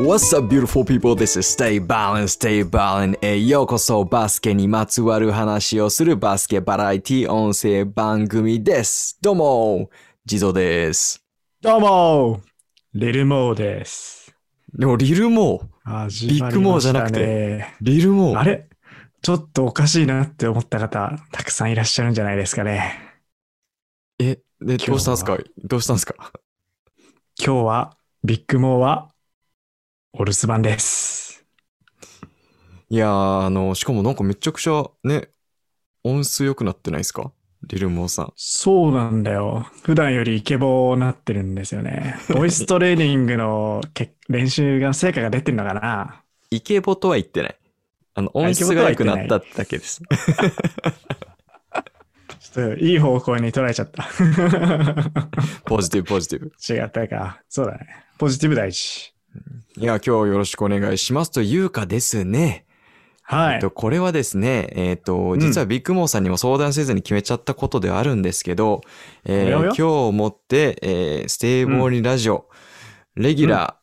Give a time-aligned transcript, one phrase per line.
[0.00, 1.16] What's up, beautiful people?
[1.16, 9.18] This is Stay Balance, Stay Balance へようこそバスケにまつわる話をするバスケバラエティ音声番組です。
[9.20, 9.90] どうも、
[10.24, 11.24] ジゾです。
[11.60, 12.40] どうも
[12.94, 14.32] リルモーです。
[14.72, 17.66] でも、リルモー、ビビッグモーじゃなくて？
[17.80, 18.38] リルモー？
[18.38, 18.68] あれ？
[19.20, 23.00] ちょっとおかしいなって思った方、たくさんいらっしゃるんじゃないですかね。
[24.20, 25.36] え、で、どうしたんすか？
[25.64, 26.14] どうしたんすか？
[27.44, 29.08] 今日は、ビッグモーは、
[30.12, 31.44] お留守番です。
[32.88, 35.28] いやー、あの、しかもなんかめちゃくちゃね、
[36.02, 37.30] 音数良くなってないですか？
[37.64, 38.32] リルモーさん。
[38.34, 39.66] そうなんだよ。
[39.82, 42.16] 普段よりイケボになってるんですよね。
[42.32, 46.22] ボイストレーニングのけ練習が、成果が出てるのかな？
[46.50, 47.56] イケボとは言ってない。
[48.14, 50.00] あの、音質が良くなっただけです。
[52.40, 54.04] ちょっといい方向に捉えちゃった。
[55.66, 56.46] ポジティブ、ポジティブ。
[56.74, 57.42] 違ったか。
[57.48, 57.86] そうだね。
[58.16, 59.12] ポジティブ大事。
[59.76, 62.66] いや、今日よろしくお願いしますというかですね。
[63.22, 63.54] はい。
[63.56, 63.70] えっと、。
[63.70, 68.80] これはですね、えっ、と、実はビッグモーさんにも相談せずに決めちゃったことではあるんですけど、
[69.24, 69.66] えーおやおや？
[69.68, 72.48] 今日をもって、えーステイボーニラジオ、
[73.14, 73.76] レギュラ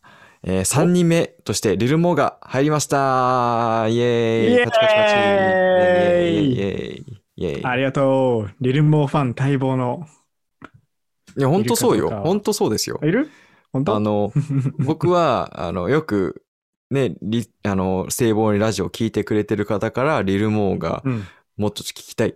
[0.44, 3.88] ー、え3人目としてリルモーが入りました。
[3.90, 4.52] イエーイ。
[4.52, 4.66] イエーイ。
[4.66, 5.16] パチパチパチ。
[5.16, 7.22] イエーイ。
[7.38, 7.66] イエーイ。
[7.66, 8.52] ありがとう。
[8.62, 10.06] リルモーファン待望の。
[11.38, 12.10] いや、本当そうよ。
[12.24, 13.00] 本当そうですよ。
[13.04, 13.30] いる？
[13.76, 13.96] 本当？
[13.98, 14.32] あの、
[14.80, 16.44] 僕は、あの、よく、
[16.90, 21.24] ね、リあの、ステイボーニラジオを聞いてくれてる方から、リルモーがうん。
[21.58, 22.36] もっと聞きたい。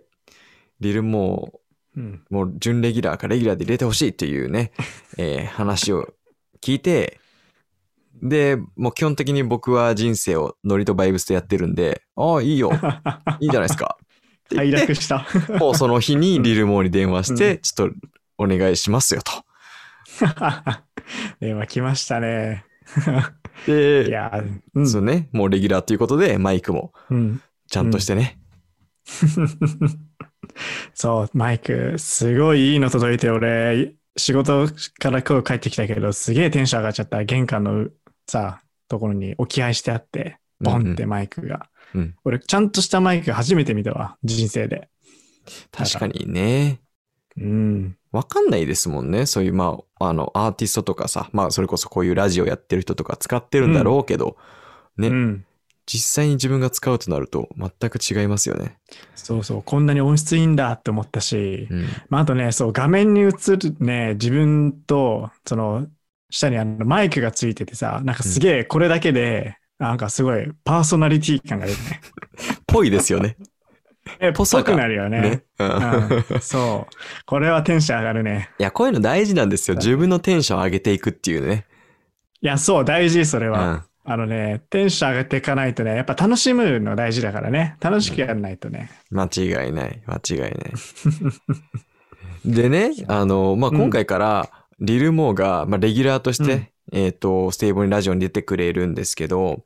[0.80, 2.24] リルモー、うん。
[2.28, 4.72] もう準レギュラーかレギュラーで入れてほしいというね、
[5.16, 6.12] えー話を
[6.60, 7.20] 聞いて、
[8.22, 12.70] で、もう基本的に僕は人生をノリとバイブスでやってるんで、ああ、いいよ、
[13.40, 13.96] いいんじゃないですか。
[13.98, 15.26] って快言って諾した。
[15.58, 17.94] もうその日にリルモーに電話して、うんちょっと
[18.36, 19.32] お願いしますよと。
[21.40, 22.64] 電話来ましたね。
[23.66, 24.42] いで、や、
[24.74, 24.88] うん。
[24.88, 28.38] そうね、もうレギュラーということで、マイクもうん、ちゃんとしてね。
[30.94, 34.66] そう、マイク、すごいいいの届いて、俺、仕事
[34.98, 37.24] から今日帰ってきたけど、すげえテンション上がっちゃった。
[37.24, 37.88] 玄関の
[38.26, 41.68] さ、ところに置き配してあって、ボンってマイクが。
[41.94, 44.88] うん俺、ちゃんとしたマイク初めて見たわ、人生で。
[45.72, 46.80] 確かにね。
[47.36, 47.96] うん。
[48.12, 49.26] わかんないですもんね。
[49.26, 54.36] そういう、まあ、あの、アーティストとかさ、まあ、それこそこういうラジオやってる人とか使ってるんだろうけど、
[54.96, 55.44] ね、うん。
[55.86, 58.78] 実際に自分が使うとなると全く違いますよね。
[59.14, 61.86] そうそう、こんなに音質いいんだって思ったし、うん。
[62.08, 65.86] まあ、あとね、そう、画面に映るね、自分と、その、
[66.30, 72.00] 下にあのマイクがついててさ、なんかすげえこれだけで、なんかすごいパーソナリティ感が出るね。
[72.66, 73.36] ぽいですよね。
[74.18, 75.20] え、 ぽくなるよね。
[75.20, 75.42] ね。
[75.58, 75.68] うん
[76.34, 76.94] うん、そう。
[77.26, 78.50] これはテンション上がるね。
[78.58, 79.76] いや、こういうの大事なんですよ。
[79.76, 81.66] 自分のテンション上げていくっていうね。
[82.40, 83.52] いや、そう、大事、それうん。
[83.52, 83.84] は。
[84.04, 87.76] あのね、テンション上げていかないとね、やっぱ楽しむの大事だからね。
[87.80, 88.90] 楽しくやらないとね。
[89.10, 90.02] 間違いない。
[90.06, 90.52] 間違いない。
[92.44, 94.48] でね、あの、まあ、うん今回から、
[94.80, 99.64] リルモーが、まあ、レギュラーとして、えっ、と、ステーブルラジオに出てくれるんですけど、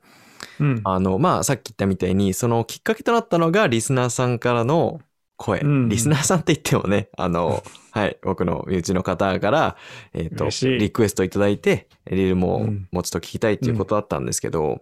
[0.59, 0.81] うん。
[0.83, 5.01] あの、まあ、さっき言ったみたいに、そのきっかけとなったのが、リスナーさんからの
[5.37, 5.61] 声。
[5.61, 9.77] うんリスナーさんって言ってもね、あの、 はい、僕の身内の方から、
[10.13, 14.81] えっ、と嬉、しいリクエストいただいて、リルもうんもうちょっと聞きたいっていうことだったんですけど、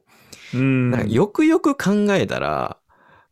[0.54, 0.92] うん。
[0.92, 2.78] なんかよくよく考えたら、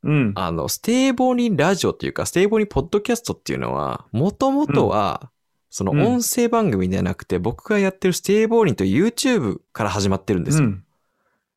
[0.04, 0.32] うん。
[0.36, 5.30] あの、ステーボーニラジオっていうか、ステーボーニポッドキャストっていうのは、もともとは、
[5.70, 10.66] そのうん音声番組ではなくて、僕がやってるステーボーニと YouTube から始まってるんですよ。
[10.66, 10.84] うん。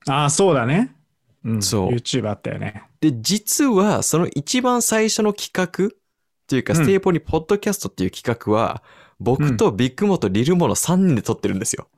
[0.06, 0.94] ああ、そうだね。
[1.44, 1.62] うん。
[1.62, 2.84] そう YouTube あったよね。
[3.00, 5.98] で、実は、その一番最初の企画っ
[6.46, 8.82] ていうか、うんステーボーニポッドキャストっていう企画は、
[9.20, 11.88] 僕とビッグモとリルモの3人で撮ってるんですよ。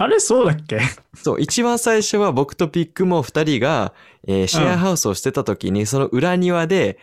[0.00, 0.80] あれ、そうだっけ？
[1.14, 3.92] そう、一番最初は僕とビッグモ2人が、
[4.26, 6.98] えーシェアハウスをしてた時に、その裏庭で、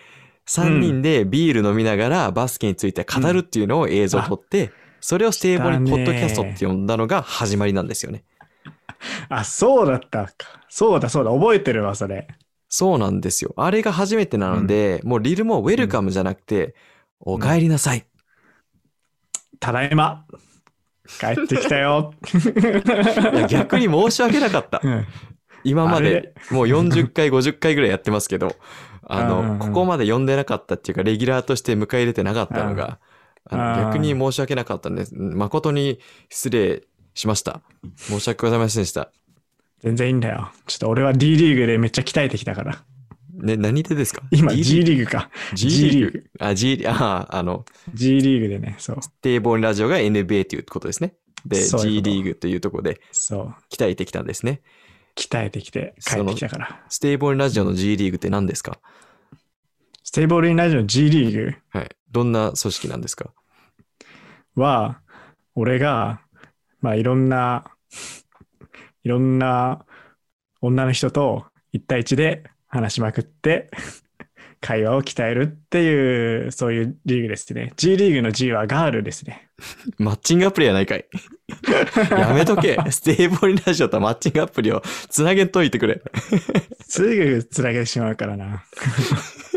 [0.47, 8.23] 3人でビール飲みながらバスケについて語るっていうのを映像撮って、それをステーニポッドキャストって呼んだのが始まりなんですよね。
[9.29, 10.33] あ、そうだったか。
[10.69, 11.31] そうだ、そうだ。
[11.31, 12.27] 覚えてるわ、それ。
[12.67, 13.53] そうなんですよ。
[13.57, 16.75] あれが初めてなので、もうリルもウェルカムじゃなくて、
[17.19, 18.05] お帰りなさい。
[19.59, 20.25] ただいま。
[21.19, 22.13] 帰ってきたよ。
[23.35, 24.81] いや逆に申し訳なかった。
[24.83, 25.07] うん
[25.65, 28.55] 今までもう40回、50回ぐらいやってますけど、
[29.01, 32.99] あの、うんうんうんここまで呼んでなかったっていうか、レギュラーとして迎え入れてなかったのが、
[33.49, 35.15] あのうん逆に申し訳なかったんです。
[35.15, 35.99] 誠に
[36.29, 36.83] 失礼
[37.15, 37.61] しました。
[37.95, 39.11] 申し訳ございませんでした。
[39.79, 40.51] 全然いいんだよ。
[40.67, 42.83] ちょっと俺は D リーグでめっちゃ鍛えてきたから。
[43.33, 44.21] ね、何でですか？
[44.31, 45.29] 今 G リーグか。
[45.53, 46.89] G リーグあ、G リーグ。
[46.89, 49.01] ああ、あの、G リーグでね、そう。
[49.01, 51.15] ステーボーンラジオが NBA ということですね。
[51.45, 53.55] で G リーグというところでそう。
[53.69, 54.61] 鍛えてきたんですね。
[55.15, 56.83] 鍛えてきて帰ってきたから。
[56.89, 58.79] ステイボールラジオの G リーグって何ですか？
[60.03, 61.55] ステイボールラジオ G リーグ？
[61.69, 61.89] はい。
[62.11, 63.31] どんな組織なんですか？
[64.55, 65.01] は、
[65.55, 66.21] 俺が、
[66.81, 67.65] まあいろんな、
[69.03, 69.85] いろんな
[70.61, 73.69] 女の人と一対一で話しまくって、
[74.65, 77.73] 会話を鍛えるっていう、そういうリーグですね。
[77.77, 79.47] G リーグの G はガールですね。
[79.99, 81.05] マッチングアプリやないかい。
[82.09, 82.77] やめとけ。
[82.89, 86.01] ステイボールラジオとマッチングアプリをつなげといてくれ。
[86.87, 88.63] すぐつなげてしまうからな。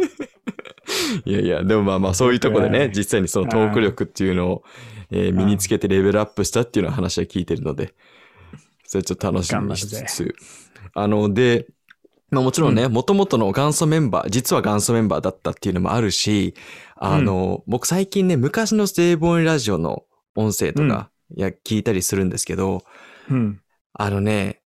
[1.25, 4.65] いやいや、でもまあまあそういうとこでね、うん実際にそのトーク力っていうのを、
[5.11, 7.95] えー身につけてレベルアップしたっていうのは話は聞いてるので、
[8.85, 10.35] それちょっと楽しみにしつ頑つ、
[10.95, 11.67] あの、で、
[12.31, 16.55] まあもちろんね、もともとの元祖メンバー、実は元祖メンバーだったっていうのもあるし、
[16.97, 22.83] あの、僕最近ね、昔のステイボーイラジオの音声とか、いや、聞いたりするんですけど、
[23.31, 23.61] うん。
[23.93, 24.63] あのね、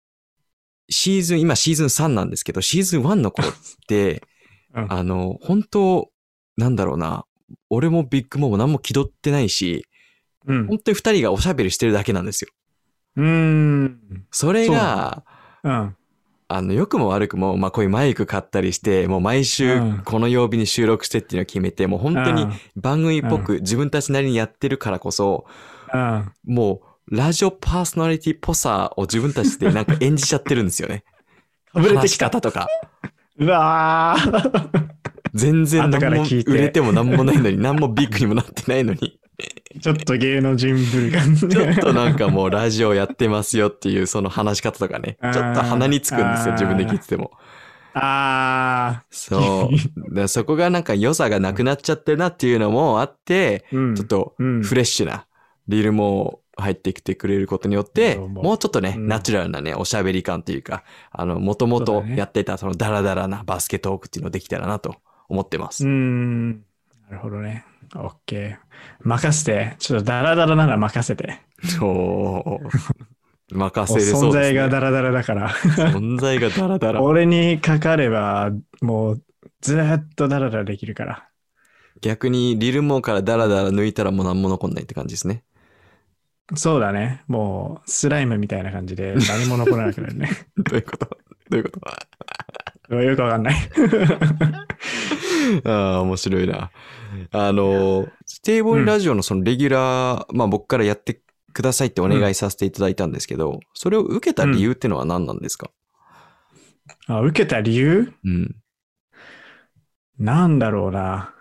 [0.88, 3.52] シーズン、今シーズン3なんですけど、シーズン1の頃っ
[3.86, 4.22] て、
[4.74, 4.92] うん。
[4.92, 6.10] あの、本当
[6.56, 7.26] なんだろうな、
[7.70, 9.84] 俺もビッグモも何も気取ってないし、
[10.46, 10.66] うん。
[10.66, 12.50] 本当に二人がおしゃべりしてるだけなんですよ。
[13.16, 14.26] うーん。
[14.30, 15.24] それが、
[15.62, 15.96] うん。
[16.48, 22.46] あの、良くも悪くも、まあ、こういうマイク買ったりして、もう毎週うんこの曜日に収録してっていうのを決めて、もう本当に
[22.76, 25.46] 番組っぽく自分たちなりにやってるからこそ、
[25.94, 26.32] うん。
[26.44, 31.04] もう、ラジオパーソナリティっぽさを自分たちでなんか演じちゃってるんですよね。
[31.72, 32.26] かぶれてきた。
[32.26, 32.68] 方とか。
[33.38, 34.92] うわー
[35.34, 39.18] 全然何も売れても何もないのに、何もビッグにもなってないのに、
[39.80, 41.20] ちょっと芸能人ぶるが。
[41.22, 47.32] ちょっとなんかもうラジオやってますよっていうその話し方とかね、ちょっと鼻につくんですよ、あー自分で聞いてても。
[47.94, 49.70] あそ
[50.10, 50.14] う。
[50.14, 53.76] でそこがなんか良さがなくなっちゃってるなっていうのもあって、ー。
[53.76, 53.94] うん。
[53.94, 55.26] ちょっとうんフレッシュな
[55.68, 64.96] リルも入ってきてくれることによって、ももうちょっとね、うんナチュラルなね、おしゃべり感というか、あの、もともとやってたそのダラダラなバスケトークっていうのできたらなと
[65.28, 65.90] 思ってますうー。
[65.90, 66.50] ん。
[66.50, 67.64] なるほどね。
[67.94, 69.08] オッケー。
[69.08, 69.76] 任せて。
[69.78, 71.40] ちょっとダラダラなら任せて。
[71.62, 72.60] そ
[73.52, 73.56] う。
[73.56, 74.28] 任せれそうです、ね。
[74.28, 75.50] 存在がダラダラだから。
[75.50, 77.02] 存在がダラダラ。
[77.02, 78.50] 俺にかかれば、
[78.80, 79.22] もう
[79.60, 81.28] ずーっとダラダラできるから。
[82.00, 85.44] 逆にリルモーからダラダラ抜いたらもう何も残んないって感じですね。
[86.54, 87.22] そうだね。
[87.28, 90.28] もうスライムみたいな感じで何も残らなくなるね。
[90.56, 91.06] どういうこと？
[91.06, 91.16] ど
[91.52, 91.80] ういうこと？
[93.00, 93.54] よくわかんない。
[95.64, 96.70] ああ、面白いな。
[97.30, 101.20] あの、ステーボールラジオのそのレギュラー、まあ僕からやって
[101.52, 105.70] くださいってお願いさせていただいたんですけど、それを受けた理由ってのは何なんですか？
[107.06, 108.12] あ受けた理由？
[108.24, 108.56] うん。
[110.18, 111.34] なんだろうな。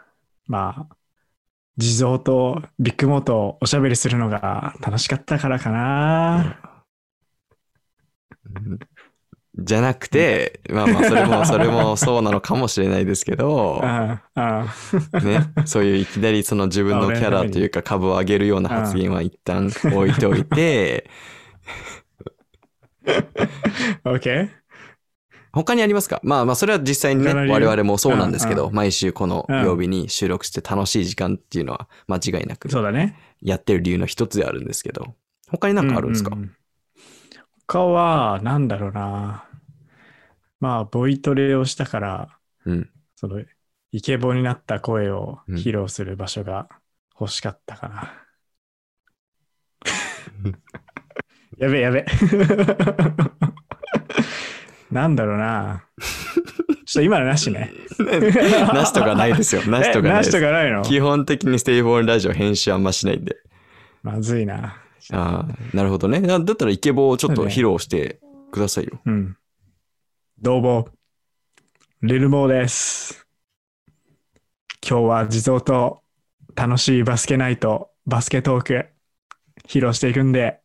[0.47, 0.95] まあ、
[1.77, 6.59] 地蔵とビッグモーとおしゃべりするのが楽しかったからかな。
[9.57, 14.21] じゃなくて、まあまあそれも、 それもそうなのかもしれないですけど、ね、
[15.65, 21.09] そういういきなりその自分のキャラというか株を上げるような発言は一旦置いておいて、
[24.05, 24.49] OK?
[25.53, 26.21] 他にありますか？
[26.23, 33.19] まあまあそれは実際にね、我々もそうなんですけど、毎週この曜日に収録して楽しい時間っていうのは間違いなくそうだね。
[33.41, 35.15] やってる理由の一つであるんですけど、
[35.49, 36.01] 他になんかあ。
[36.01, 36.55] るんですか、うううん
[37.71, 39.45] 他は、なんだろうな。
[40.59, 42.89] まあ、ボイトレをしたから、うん。
[43.15, 43.41] その、
[43.93, 46.67] イケボになった声をうん披露する場所が
[47.17, 48.11] 欲しかったかな。
[51.59, 52.05] やべやべ。
[54.91, 55.85] なんだろうな。
[55.97, 56.03] ちょ
[56.73, 57.71] っと今のなしね。
[58.73, 59.61] なしとかないですよ。
[59.71, 60.31] なしとかないえな。
[60.31, 60.81] とかないの？
[60.81, 63.37] 基本的にステイボーンラジオ編集あんましないんで。
[64.03, 64.75] まずいな。
[65.09, 66.21] ああ、なるほどね。
[66.21, 68.19] だだったらイケボをちょっと披露して
[68.51, 69.01] くださいよ。
[69.05, 69.37] うん。
[70.39, 70.89] どうも、
[72.01, 73.27] リルモーです。
[74.87, 76.03] 今日は地蔵と
[76.55, 78.85] 楽しいバスケナイト、バスケトーク、
[79.67, 80.59] 披露していくんで、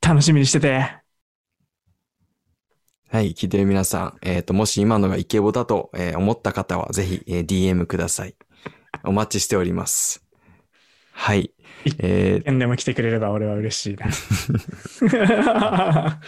[0.00, 1.00] 楽しみにしてて。
[3.08, 4.18] はい、聞いてる皆さん。
[4.22, 8.34] えっ、と、もし今のがイケボだと、えー思った方はぜひ、えー DM ください。
[9.04, 10.24] お待ちしております。
[11.12, 11.52] はい。
[11.98, 14.06] えー縁でも来てくれれば俺は嬉しいな。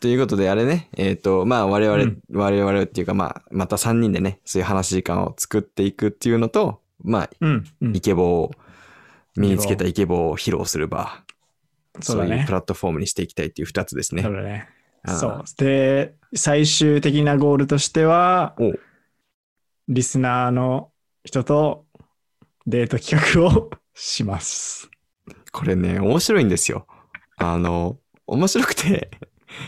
[0.00, 8.50] ということで、あれね、えっ、と、まあ、我々、うん我々っていうか、まあ、また3人でね、そういう話し時間を作っていくっていうのと、まあ、うん、うんイケボを、
[9.36, 11.22] 身につけたイケボを披露する場、
[12.00, 12.52] そうだねいうプ。
[12.52, 14.32] ラットフォームにしていきたいっていう2つですねそう。
[14.32, 14.68] だね。
[15.06, 15.44] そう。
[15.58, 18.72] で、最終的なゴールとしては、お
[19.88, 20.90] リスナーの
[21.24, 21.86] 人と
[22.66, 24.88] デート企画をします。
[25.52, 26.86] これね、面白いんですよ。
[27.36, 29.10] あの、面白くて、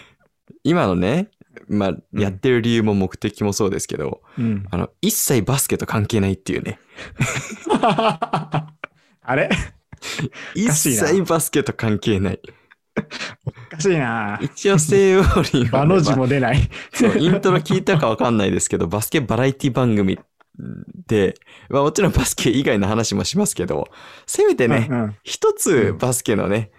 [0.62, 1.30] 今のね、
[1.68, 4.66] まあ、うんやってる理由も目的もそうですけど、うん。
[4.70, 6.78] あの、一切バスケと関係ないっていうね。
[7.70, 8.66] あ
[9.34, 9.50] れ？
[10.54, 12.40] 一切バスケと関係ない。
[13.44, 14.38] おかしいな。
[14.42, 16.70] 一応、 Stay Ballin' はね、バ の字も出ない。
[16.92, 20.18] そう、イントロ聞いたかわかんないですけど、バスケバラエティ番組
[21.06, 21.34] で、
[21.68, 23.88] まあもちろんバスケ以外の話もしますけど、
[24.26, 26.70] せめてね、うんうん一つバスケのね、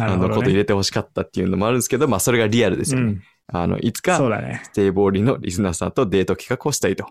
[0.00, 0.34] あの、なるほど、ね。
[0.36, 3.06] こと入れてほしかったっていうのもあるんですけど、まあそれがリアルですよね。
[3.06, 3.22] うん。
[3.48, 4.16] あの、いつそか。
[4.64, 7.06] Stay Ballin' のリスナーさんとデート企画をしたいと。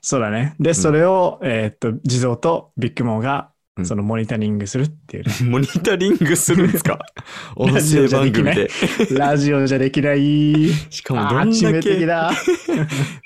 [0.00, 0.54] そうだね。
[0.60, 5.32] で、それを、えーっと、地蔵とビッグモーがう、んそのモニタリングするっていうね。
[5.50, 6.98] モニタリングするんですか？
[7.56, 8.66] 音ラジオ声じゃできない番
[8.98, 9.18] 組で。
[9.18, 10.68] ラジオじゃできない。
[10.90, 12.32] しかもどあー致んだけ、命的だ。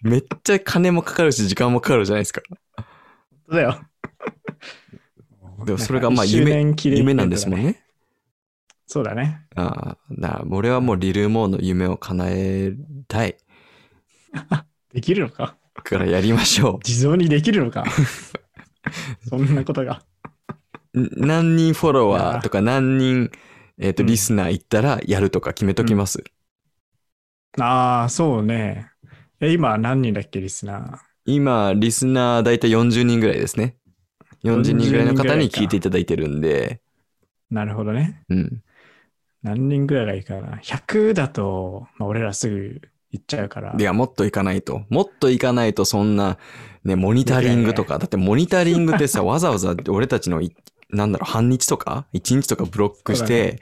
[0.02, 2.42] めっちゃ金もかかるし時間もかかるじゃないですか。
[3.48, 3.78] そうだよ。
[5.64, 7.66] でもそれがまあ夢夢なんですもんね。
[7.66, 7.82] ね。
[8.86, 9.42] そうだね。
[9.54, 12.72] ああ、だから俺はもうリルモーの夢を叶え
[13.08, 13.36] たい
[14.92, 15.56] できるのか？
[15.84, 17.84] からやりましょ地蔵にできるのか？
[19.28, 20.02] そんなことが。
[20.94, 21.00] う。
[21.00, 23.30] ん何人フォロワーとか何人、
[23.78, 26.22] えっ、と、うんリスナーいったらやるとか決めときます。
[27.60, 28.90] ああ、そうね。
[29.40, 30.98] え、今何人だっけ、リスナー？
[31.24, 33.76] 今、リスナーだいたい40人ぐらいですね。
[34.42, 36.80] 40人ぐらいの方に聞いていただいてるんで、
[37.50, 38.24] なるほどね。
[38.30, 38.62] うん。
[39.42, 40.56] 何人ぐらいがいいかな。
[40.58, 43.74] 100だと、まあ、俺らすぐ行っちゃうから。
[43.78, 44.82] いや、もっといかないと。
[44.88, 46.38] もっといかないと、そんな、
[46.84, 50.54] ね、モニタリングとか、だってモニタリングってさ、わざわざ俺たちのい、
[50.90, 52.06] なんだろう、半日とか？
[52.12, 53.60] 一日とかブロックして、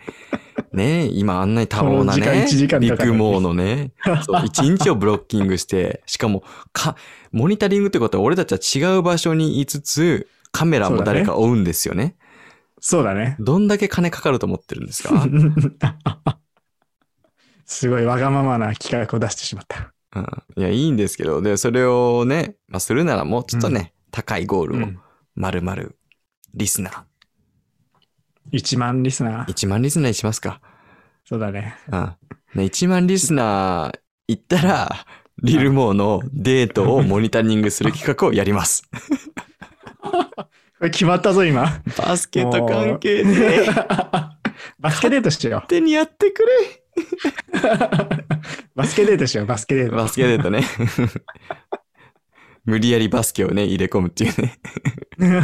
[0.72, 3.92] ね、今あんなに多忙なね、1時間ビッグモーのね、
[4.26, 6.96] そう、一日をブロッキングして、しかも、か、
[7.30, 12.16] モニタリングってことは俺たちは違う場所にいつつ、カメラも誰か追うんですよね。
[12.80, 13.36] そうだね。
[13.38, 15.26] どんだけ金かかると思ってるんですか？
[17.66, 19.92] すごいわがままな企画を出してしまった。
[20.14, 20.26] うん。
[20.56, 25.00] いや、いいんですけど、で、それをね、まあ、するならもうちょっとね、高いゴールを、うん。
[25.34, 25.96] まるまる、
[26.54, 27.02] リスナー。
[28.52, 29.46] 1万リスナー。
[29.46, 30.60] 1万リスナーにしますか。
[31.24, 31.76] そうだね。
[31.92, 32.16] うん。
[32.54, 35.06] ね、1万リスナー行ったら、
[35.42, 38.82] リルモーのデートをモニタリングする企画をやります。
[40.00, 40.10] こ
[40.80, 41.82] れ決まったぞ、今。
[41.96, 43.68] バスケと関係で、
[44.78, 46.79] バスケデートしよ勝手にやってくれ。
[47.00, 47.06] う。
[48.74, 49.96] バスケデートしよう、バスケデート。
[49.96, 50.62] バスケデートね。
[52.64, 54.58] 無理やりバスケをね、入れ込むっていうね。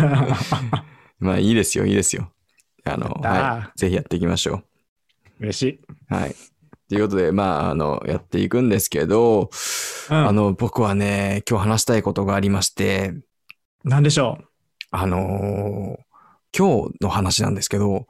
[1.18, 2.32] まあいいですよ、いいですよ。
[2.84, 3.78] あの、たはい。
[3.78, 4.62] ぜひやっていきましょ
[5.40, 5.80] 嬉しい。
[6.10, 6.14] う。
[6.14, 6.36] はい。
[6.88, 9.50] ということで、まあ、あの、やっていくんですけど、
[10.10, 13.12] うんあの、僕はね、今日話したいことがありまして、
[13.82, 14.38] なんでしょ
[14.90, 16.06] あのー
[16.56, 18.06] 今日の話なんですけど、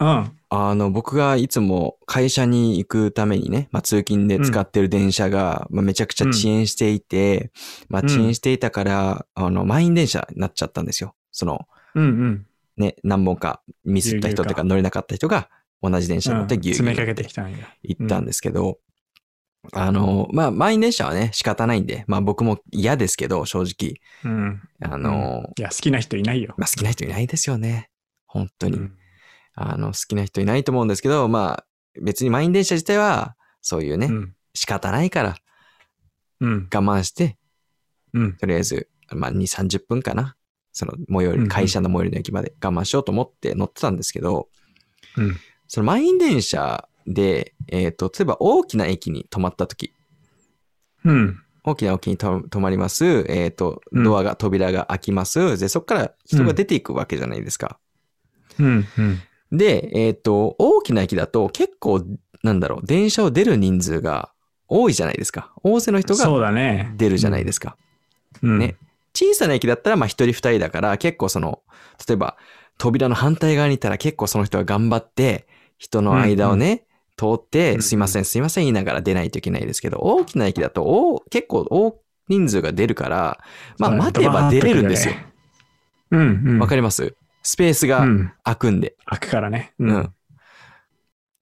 [0.00, 0.04] う。
[0.04, 0.39] うん。
[0.52, 7.52] あの、僕がいつも会社に行くためにね、まあ、通勤で使ってる電車が、まあ、めちゃくちゃ遅延していて、
[7.88, 11.14] まあ、うん遅延していたから、あの、満員電車になっちゃったんですよ。
[11.30, 12.46] その、うんうん。
[12.76, 15.50] ね、何本かミスった人とか乗れなかった人が
[15.82, 17.58] 同じ電車に乗ってうんギューギュー詰めかけてきたんや。
[17.82, 18.78] 行ったんですけど、
[19.72, 24.00] あの、まあ、満員電車はね、仕方ないんで、まあ僕も嫌ですけど、正直。
[24.24, 24.60] うん。
[24.82, 26.54] あの、いや、好きな人いないよ。
[26.56, 27.90] まあ好きな人いないですよね。
[28.26, 28.78] 本当に。
[29.60, 31.64] うんあの、好きな人いないと思うんですけど、まあ、
[32.00, 34.34] 別に満員電車自体は、そういうね、うん。
[34.54, 35.36] 仕方ないから
[36.40, 36.68] うん。
[36.72, 37.36] 我慢して、
[38.14, 38.36] うん。
[38.36, 40.36] とりあえず、まあ2、30分かな。
[40.72, 44.48] その、最寄り、会社の最寄りの駅まで我慢しようと思って乗ってたんですけど、
[45.16, 45.36] うん。
[45.68, 49.92] その満員電車で、えっ、と、例えば大きな駅に止まった時、
[51.04, 51.42] うん。
[51.64, 53.26] 大きな駅にと止まります。
[53.28, 55.58] えっ、と、うんドアが、扉が開きます。
[55.58, 57.78] で、そこから人が出ていくわけじゃないですか。
[58.58, 58.86] うん。
[58.98, 59.18] うん。
[59.52, 62.04] で、えっ、と、大きな駅だと結構、
[62.42, 64.30] なんだろう、電車を出る人数が
[64.68, 65.52] 多いじゃないですか。
[65.62, 66.24] 大勢の人が。
[66.96, 67.76] 出るじゃないですか。
[68.42, 68.58] うん。
[68.58, 68.76] ね。
[69.14, 71.60] 小さな駅だったら、まあ一人二人だから、結構その、
[72.06, 72.36] 例えば、
[72.78, 76.84] 扉の反対側にいたら結構その人が頑張って、人の間をね、
[77.16, 83.38] 通っうんて、うんすいません、すいません言いながら出ないといけないですけど、大きな駅だと、お結構大人数が出るから、
[83.78, 85.14] まあ待てば出れるんですよ。。
[86.12, 86.20] うん。
[86.46, 86.58] うん。
[86.60, 87.14] わかります？
[87.42, 88.32] スペースがうん。
[88.44, 88.96] 空くんで。
[89.06, 89.72] 開くからね。
[89.78, 90.14] ううん。。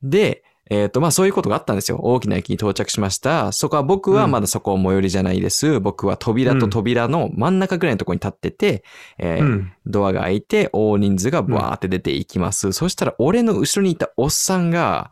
[0.02, 1.98] で、えっ、と、まあそういうことがあったんですよ。
[2.02, 3.52] 大きな駅に到着しました。
[3.52, 5.80] そこは僕はまだそこ最寄りじゃないです。
[5.80, 8.84] 僕は扉と扉の真ん中ぐらいのところに立ってて、
[9.18, 9.72] えーうん。
[9.86, 12.72] ドアが開いて大人数がバーって出ていきます。
[12.72, 15.10] そしたら俺の後ろにいたおっさんが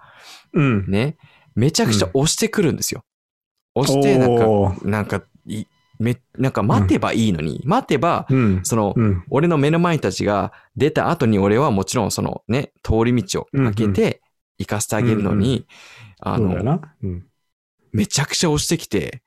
[0.53, 0.91] うん。
[0.91, 1.17] ね、
[1.55, 3.05] めちゃくちゃ押してくるんですよ。
[3.75, 4.45] 押して、なんか、
[4.85, 5.65] なんか、い
[5.99, 8.61] め、なんか待てばいいのに、待てば、うん。
[8.65, 9.25] その、うん。
[9.31, 14.23] 俺の目の前にたちが出た後に俺はもちろんそのね、通り道を開けて
[14.59, 15.67] 行かせてあげるのに、
[16.21, 16.81] あの。
[17.93, 19.23] めちゃくちゃ押してきて、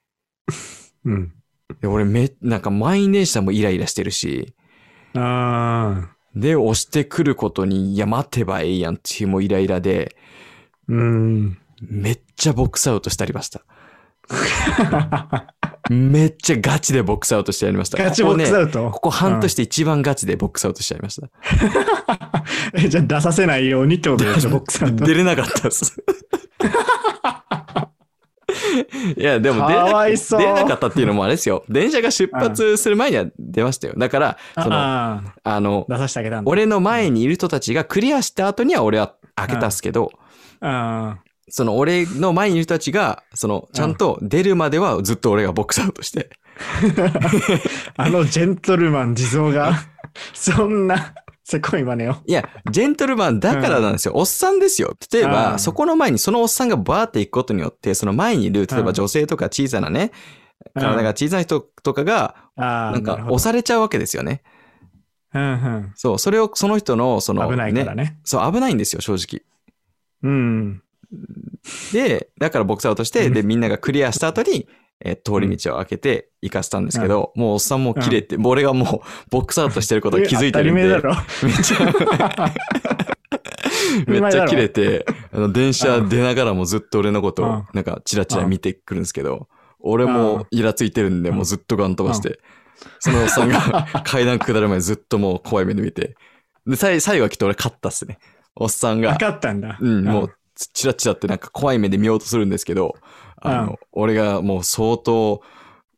[1.06, 1.34] うん。
[1.82, 4.54] で俺め、なんか満員電車もイライラしてるし、
[5.16, 6.16] ああ。
[6.36, 10.16] で、押してくることに、いや、待てばええやんっていうもうイライラで、
[10.88, 11.58] うん。
[11.82, 13.62] めっちゃボックスアウトしてありました。
[15.90, 17.98] めっちゃガチでボックスアウトしてやりました。
[18.02, 18.92] ガチボックスアここね、ウト？
[18.92, 21.28] ここ半年で一番ガチでボックスアウトしちゃいました。
[22.76, 25.06] えじゃあ出させないようにってことでしょ、ボックスアウト。
[25.06, 26.00] 出れなかったです。
[29.18, 31.64] いや、でも出な出れなかったっていうのもあれですよ。
[31.70, 33.94] 電車が出発する前には出ましたよ。
[33.98, 36.52] だから、その、あの、出させてあげたんだ。
[36.52, 40.12] 俺の前にいる人たちがクリアした後には俺は開けたっすけど、
[40.62, 41.18] あ
[41.50, 46.30] その俺の前にいる人たちが、その、ちゃんと出るまではずっと俺がボックスアウトして。
[47.98, 48.04] あ。
[48.04, 49.74] あのジェントルマン地蔵が、
[50.34, 51.14] そんな、
[51.44, 52.16] せこい真似を。
[52.28, 54.14] いや、ジェントルマンだからなんですよ。
[54.16, 54.96] おっさんですよ。
[55.12, 60.12] 例えうば、んそこの前にそのおっさんがバーって行くことによって、その前にいる、例えうんば女性とか小さなね、
[60.76, 64.44] うん体が小さい人とかが、なんか押されちゃうわけですよね。
[65.34, 67.40] うんそう、それをその人の、そうん。
[67.40, 68.20] の、危ないからね。
[68.26, 69.42] そう、危ないんですよ、正直。
[70.22, 70.84] うん。
[71.94, 73.34] で、だからボックスアウトして、うん。
[73.34, 74.68] で、みんながクリアした後に、
[75.02, 80.84] えー通り道を開けて行かせたんですけど、もうおっさんも切れて、もう俺がもうボックスアウトしてることに気づいてるんで。
[80.84, 81.02] めっ
[81.64, 81.96] ちゃ、
[84.08, 89.48] めっちゃ切れて、あの、電車出ながらもずっと俺のことをうん、なんか、チラチラ見てくるんですけど、
[89.80, 91.36] 俺もイラついてるんで、うん。
[91.38, 92.40] もうずっとガン飛ばして、
[93.00, 96.16] そのおっさんが 階段下る前ずっともう怖い目で見て、
[96.68, 98.20] で、最最後はきっと俺勝ったっすね。
[98.56, 99.78] おっさんが分、かったんだ。
[99.80, 100.36] うん、もう、
[100.68, 102.96] チラチラってなんか怖い目で見ようとするんですけど、
[103.38, 105.42] あうんの、俺がもう相当、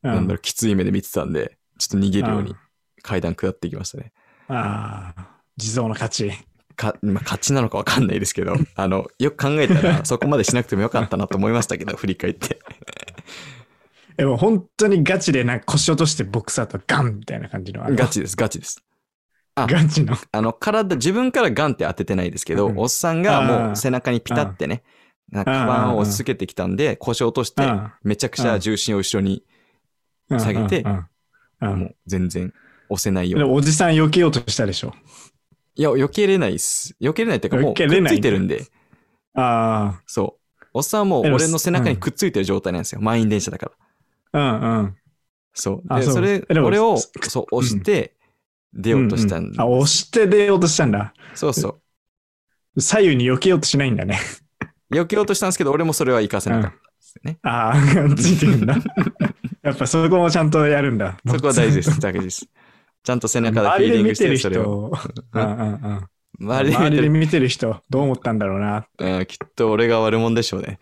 [0.03, 2.57] うん、なんだろう、きつい目で見てたんで、ちょっと逃げるようにうん
[3.01, 4.11] 階段下っていきましたね。
[4.47, 6.31] ああ、地蔵の勝ち。
[6.75, 12.59] か、まあ、勝ちなのかわかんないですけど、 あの、よく考えたら、 そこまでしなくてもよかったなと思いましたけど、振り返って。
[14.17, 18.83] でも本当にガチでなんか腰落としてボックスアウトガンみたいな感じのガチです、ガチです。
[19.55, 20.15] あガチの。
[20.31, 24.83] あの、体、自分からガンって当ててないですけど、うんおっさんがもう背中にピタってね、
[25.29, 27.63] なんかカバンを押し付けてきたんで、腰落として、
[28.03, 29.43] めちゃくちゃ重心を後ろに、
[30.29, 32.53] うん下げてうんうんうんもう全然
[32.89, 33.49] 押せないように。
[33.49, 34.93] おじさん避けようとしたでしょ。
[35.75, 36.95] いや、避けれないっす。
[37.01, 38.63] 避けれないっていうか、もうくっ避けれないついてるんで、
[39.35, 40.67] あそう。
[40.73, 43.01] おっさんはもう俺の背中にくっついてる状態なんですよ。
[43.01, 43.71] 満員電車だか
[44.31, 44.39] ら。
[44.39, 44.95] あ、うんうん。
[45.53, 45.87] そう。
[45.87, 48.15] で、あそうそれ、でも俺をす、そう、押して、
[48.73, 51.13] 出ようとしたんで、あ、押して出ようとしたんだ。
[51.33, 51.81] そうそ
[52.75, 52.81] う。
[52.81, 54.19] 左右に避けようとしないんだね。
[54.91, 57.39] 避けようとしたんですけど、俺もそれは活かせなかったですね。
[57.43, 58.75] ああ、ついてるんだ。
[59.63, 61.17] やっぱそこもちゃんとやるんだ。
[61.27, 61.99] そこは大事です。
[61.99, 62.47] 大事です。
[63.03, 64.91] ちゃんと背中でフィーリングして、るそれを。
[64.93, 66.07] 人、うんうんうん
[66.39, 66.87] 周りで見てる。
[66.87, 68.87] 周りで見てる人、どう思ったんだろうな。
[68.97, 70.79] うんきっと俺が悪者でしょうね。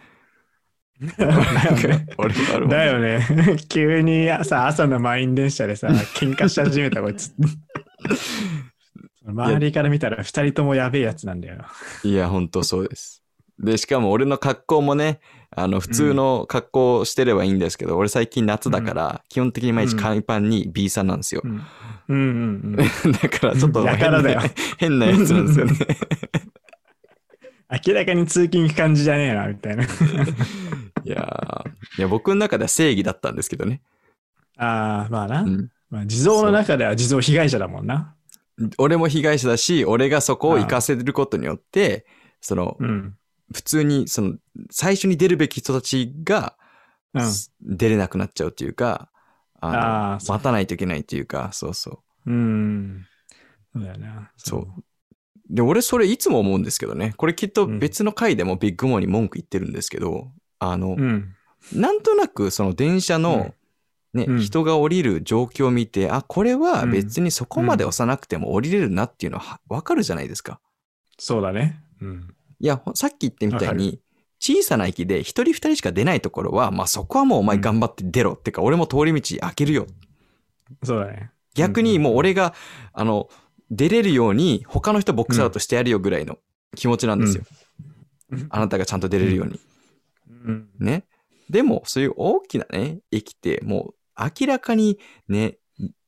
[2.67, 3.25] だよね。
[3.69, 7.33] 急にさ、朝の満員電車でさ、 喧嘩し始めたこいつ。
[9.25, 11.57] 周りから見たら二人ともやべえやつなんだよ。
[12.03, 13.23] いや、本当そうです。
[13.59, 15.19] で、しかも俺の格好もね、
[15.51, 21.41] あの、普通の格好してればいいんですけど、俺最近夏だから、基本的に毎日海パンに B さんなんですよ。
[21.43, 21.61] うん
[22.07, 22.75] うんうんうん。
[23.13, 24.41] だからちょっと変な
[24.77, 25.73] 変なやつなんですよね。
[27.85, 29.85] 明らかに通勤行く感じじゃねえな、みたいな。
[31.03, 33.81] いやーいや、僕の中では正義だったんですけどね。
[34.57, 35.41] ああ、まあな。
[35.41, 38.15] うんまあ、地蔵の中では地蔵被害者だもんな。
[38.77, 42.05] 俺も被害者だし、俺がそこを活かせることによって、
[42.41, 43.15] その、うん。
[43.53, 44.35] 普通に、その、
[44.69, 46.55] 最初に出るべき人たちが、
[47.13, 47.31] うん。
[47.61, 49.09] 出れなくなっちゃうというか、
[49.61, 49.79] あの
[50.13, 50.19] あ。
[50.27, 52.31] 待たないといけないというか、そうそう。
[52.31, 53.05] うん。
[53.73, 54.31] そうだよな。
[54.37, 54.83] そう。
[55.49, 57.13] で、俺それいつも思うんですけどね。
[57.17, 61.35] これきっと別の回でもビッグモーに文句言ってるんですけど、あの、うん。
[61.73, 63.53] なんとなくその電車の、
[64.13, 70.59] ね、うん人が降りる状況を見て、あ、これは別にそこまで押さなくても降りれるなっていうのはわかるじゃないですか。
[71.17, 71.79] そうだね。
[72.01, 72.33] うん。
[72.59, 73.99] いや、ほさっき言ってみたいわに、
[74.39, 78.33] 小さな駅で一人二人しか出ないところは、まあそこはもうお前頑張って出ろ。
[78.33, 79.85] ってか、俺も通り道開けるよ。
[80.83, 81.31] そうだね。
[81.53, 82.53] 逆にもう俺が、
[82.93, 83.29] あの、
[83.69, 86.39] 出れるように他の人ボックスアウトしてやるよぐらいの
[86.75, 87.43] 気持ちなんですよ。
[88.49, 89.59] あなたがちゃんと出れるように。
[90.43, 90.69] うん。
[90.79, 91.05] ね。
[91.49, 95.57] でも、そういう大きなね、駅って、もう明らかにね、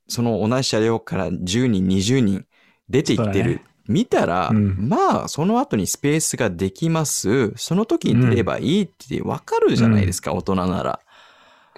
[0.08, 2.46] その同じ車両から10人、20人
[2.88, 3.60] 出ていってる。
[3.88, 7.52] 見たら、うんまあ、その後にスペースができます。
[7.56, 11.00] その時に出ればいいってわかるじゃないですか、大人なら。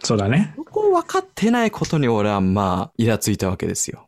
[0.03, 0.53] そうだね。
[0.57, 4.07] そこを分かってないことに俺はまあ、イラついたわけですよ。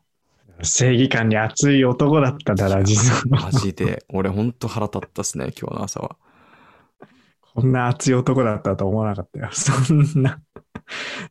[0.62, 3.50] 正義感に熱い男だっただら、実は。
[3.50, 4.04] マジで。
[4.08, 6.16] 俺ほんと腹立ったっすね、今日の朝は。
[7.56, 9.48] こんな熱い男だったと思わなかったよ。
[9.56, 10.42] そんな、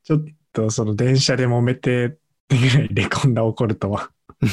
[0.03, 2.09] ちょっとその電車で揉めてっ
[2.49, 4.09] てぐらいでこんな怒るとは。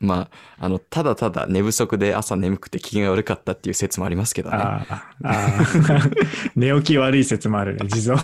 [0.00, 4.58] まあ、あの、ただただ寝不足で朝眠くて機嫌が悪かったっていう説もありますけどね。
[4.58, 4.86] あ
[5.22, 5.56] あ、
[6.54, 8.22] 寝起き悪い説もあるね、地蔵。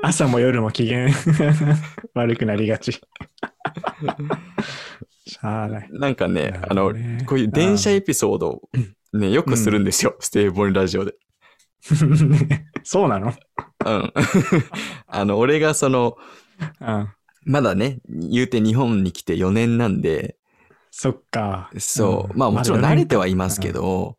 [0.00, 1.08] 朝も夜も機嫌
[2.14, 2.92] 悪くなりがち。
[2.92, 5.88] しゃあない。
[5.92, 6.94] なんかね、あの、
[7.26, 8.62] こういう電車エピソードを
[9.12, 10.16] ね、よくするんですよ。
[10.20, 11.14] ステーボンラジオで。
[12.84, 13.32] そうなの？
[13.86, 14.12] うん。
[15.06, 16.16] あの、俺がその、
[16.80, 17.08] うん。
[17.44, 20.36] まだね、言うて日本に来て4年なんで、
[20.90, 21.70] そっか。
[21.78, 24.18] そう、うんまあもちろんまだ4慣れてはいますけど、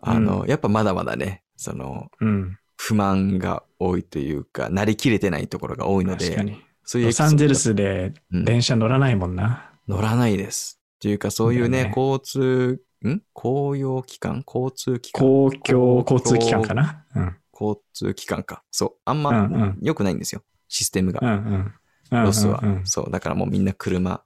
[0.00, 2.58] あの、やっぱまだまだね、その、うん。
[2.76, 6.62] 不満が多いというか、慣れきれてないところが多いので、確かに。
[6.84, 9.70] そういうロサンゼルスでうん電車乗らないもんな。
[9.86, 10.80] 乗らないです。
[10.96, 13.22] っていうか、そういうね交通、ん？
[13.32, 14.44] 公用機関？
[14.46, 15.22] 交通機関？
[15.22, 17.04] 公共交通機関かな？
[17.14, 17.36] うん。
[17.52, 18.62] 交通機関か。
[18.70, 18.92] そう。
[19.04, 20.42] あんうんうまん良くないんですよ。
[20.68, 21.20] システムが。
[21.22, 21.54] うんうん。
[21.54, 21.72] うん
[22.10, 23.10] ロスは、うんうんそう。
[23.10, 24.22] だからもうみんな車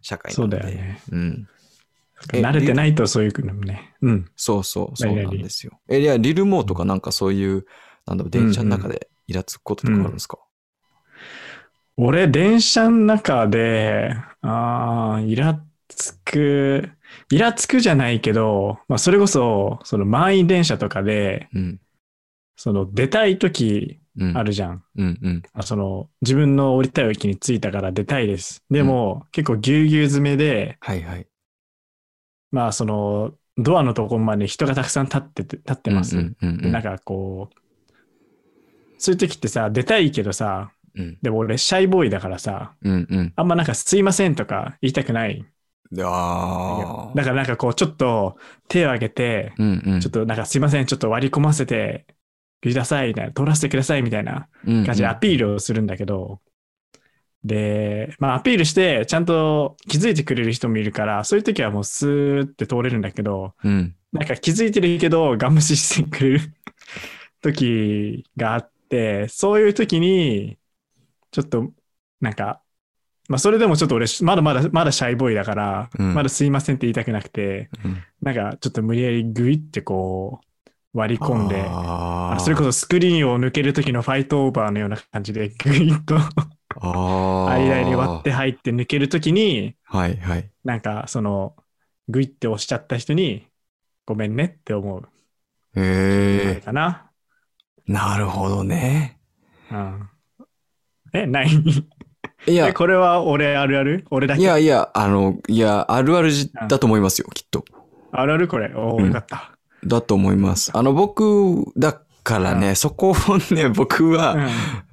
[0.00, 0.60] 社会なので。
[0.60, 1.00] そうだよね。
[1.12, 1.48] うん。
[2.32, 3.94] え慣れてないとそういうのもね。
[4.02, 4.30] うん。
[4.34, 5.78] そうそう、そうなんですよ。
[5.88, 7.64] え、いや、リルモーとかなんかそういう、
[8.06, 10.38] なんだろう、電車の中でイラつくこととかあるんですか、
[11.96, 15.62] 俺、電車の中で、ああ、イラ
[15.98, 16.90] つく、
[17.30, 21.80] イラつくじゃないけど、まあ、それこそ、その満員電車とかで、うん。
[22.56, 24.36] その出たい時うん。
[24.36, 24.84] あるじゃん。
[24.96, 25.42] うんうん。
[25.52, 28.64] あその、自分の降りたい駅に着いたから出たいです。
[28.68, 31.26] でも、結構ぎゅうぎゅう詰めで、はいはい。
[32.50, 36.16] まあ、その、ドアのところまで人がたくさん立ってて、立ってます。
[36.16, 36.62] うんうんうんうん。
[36.62, 37.58] でなんかこう、
[38.98, 43.32] そういう時ってさ、出たいけどさ、うんでも俺、シャイボーイだからさ、うんうん。
[43.36, 45.44] あんまなんかすいませんとか言いたくない。
[47.14, 48.36] だからなんかこう、ちょっと
[48.68, 50.00] 手を挙げて、うんうん。
[50.00, 52.06] ちょっとなんかすいません、ちょっと割り込ませて
[52.60, 56.40] ください、みたいな、通らせてください、みたいなと感じでアピールをするんだけど、
[57.44, 63.94] で、まあアピールして、ちゃんと気づいてくれる人もいるから、そういう時はもうスーって通れるんだけど、うん。
[64.12, 66.40] なんか気づいてるけど、ガン無視してくれる
[67.42, 70.58] 時があって、そういう時に、
[71.30, 71.72] ちょっと、
[72.20, 72.62] なんか、
[73.28, 81.62] まあそれでもちょっと俺、まだまだ、まだシャイボーイだから、うんまだすいませんって言いたくなくて、うんなんかちょっと無理やりグイってこう、割り込んで、
[82.42, 86.16] それこそスクリーンを抜ける時のファイトオーバーのような感じで、グイッと
[86.80, 90.50] 間に割って入って抜ける時に、はいはい。
[90.64, 91.54] なんかその、
[92.08, 93.46] グイって押しちゃった人に、
[94.06, 95.08] ごめんねって思う。
[95.76, 96.62] へえ。
[96.64, 97.10] かな。
[97.86, 99.20] なるほどね。
[99.70, 100.08] うん。
[101.12, 101.48] え、ない？
[102.48, 104.06] いやえ、、これは俺あるある？
[104.10, 104.40] 俺だけ？
[104.40, 107.64] いやいや、あの、いや、あるあるじだと思いますよ、きっと。
[108.12, 108.72] あるあるこれ？
[108.74, 109.52] おお、うんよかった。
[109.84, 110.70] だと思います。
[110.74, 114.16] あの、僕、だからね、そこをね、僕うん。
[114.16, 114.34] は、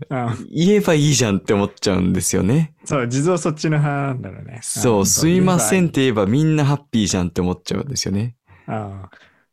[0.09, 0.47] うん。
[0.53, 2.73] 言えばいいじゃんって思っちゃうんですよね。
[2.85, 4.59] そう、地蔵そっちの派なんだろうね。
[4.61, 5.89] そう、すいませんっん。
[5.91, 8.35] て言えばみんなハッピーじゃんって思っちゃうんですよね。
[8.67, 9.01] うん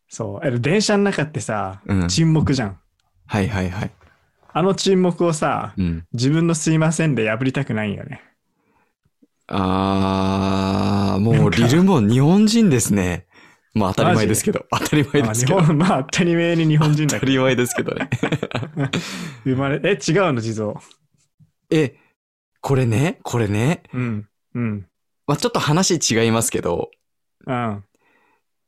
[0.08, 0.46] そう。
[0.46, 2.78] え電車の中ってさ、うん沈黙じゃん。
[3.26, 3.90] はいはいはい。
[4.52, 6.06] あの沈黙をさ、うん。
[6.12, 8.22] 自分のすいませんで破りたくないよね。
[9.46, 13.26] あー、もうリルモン日本人ですね。
[13.74, 15.60] まあ当たり前ですけど、当たり前ですけど。
[15.60, 17.14] 本、まあ当たり前に日本人だ。
[17.14, 18.10] 当たり前ですけどね。
[19.44, 20.74] 生まれ、え、違うの地蔵。
[21.70, 21.96] え、
[22.60, 24.28] これね、これね、うん。
[24.54, 24.86] うん。
[25.26, 26.90] まあちょっと話違いますけど、
[27.46, 27.84] うん。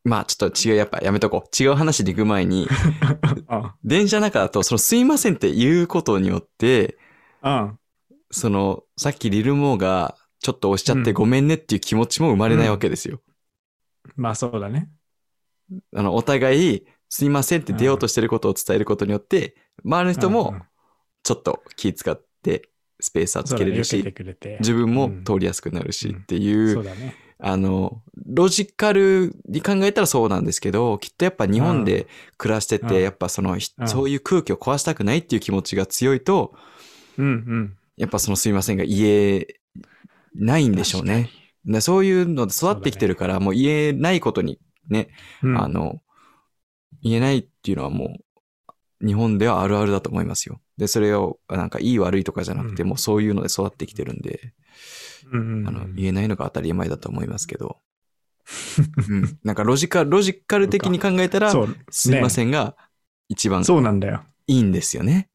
[0.05, 1.63] まあちょっと違う、やっぱやめとこう。
[1.63, 2.69] 違う話で行く前に、
[3.49, 6.99] あ電車の中だと、そのすいませんって言うことによって、
[7.43, 7.79] うん。
[8.31, 13.21] その、さっきリルモーがちょっと押しちゃってうんごめんねっていう気持ちも生まれないわけですよ。
[14.17, 14.91] まあそうだね。
[15.95, 20.63] あの、お互い、すいませんって出ようとしてることを伝えることによって、周りの人うんうもん
[21.23, 22.69] ちょっと気使って
[23.01, 23.55] スペースはつ。
[23.55, 24.05] けれるし。
[24.61, 27.15] 自分もうん通りやすくなるしうんっていう、そうだね。
[27.39, 32.07] あの、ロジカルに考えたらそうなんですけど、きっとやっぱ日本で
[32.39, 36.55] 暮らしてて、うんやっぱその、ひうんそういう空気を壊したくないっていう気持ちが強いと、
[37.19, 37.77] うんうん。
[37.97, 39.47] やっぱそのすいませんが言え
[40.35, 41.31] ないんでしょうね。
[41.65, 45.09] でそういうので育ってきてるから、もう言えないことにね。
[45.43, 46.01] うんあの、
[47.03, 48.17] 言えないっていうのはも
[49.03, 50.61] う、日本ではあるあるだと思いますよ。
[50.79, 54.53] で、それを、なんかいい悪いとかじゃなくて、うんもうそういうので育ってきてるんで、うん
[55.35, 57.79] うんうんあの、言えないのが当たり前だと思いますけど、
[59.09, 59.39] うん。
[59.43, 61.53] なんかロジカル、ロジカル的に考えたら。
[61.91, 62.49] すいません。
[62.49, 62.77] んが
[63.29, 64.23] 一番そうなんだよ。
[64.47, 65.29] いいんですよね。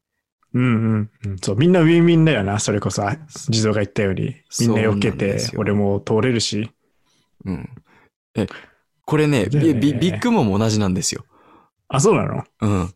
[0.54, 1.36] うんうんうん。
[1.38, 4.36] そう、みんなウィンウィンだよな、それこそ、あ地蔵が言ったように。
[4.60, 6.70] みんな避けて俺も通れるし。
[7.44, 7.68] うん。
[8.36, 8.46] え、
[9.04, 11.24] これね、ビッグモも同じなんですよ。
[11.88, 12.44] あ、そうなの？
[12.60, 12.94] うん。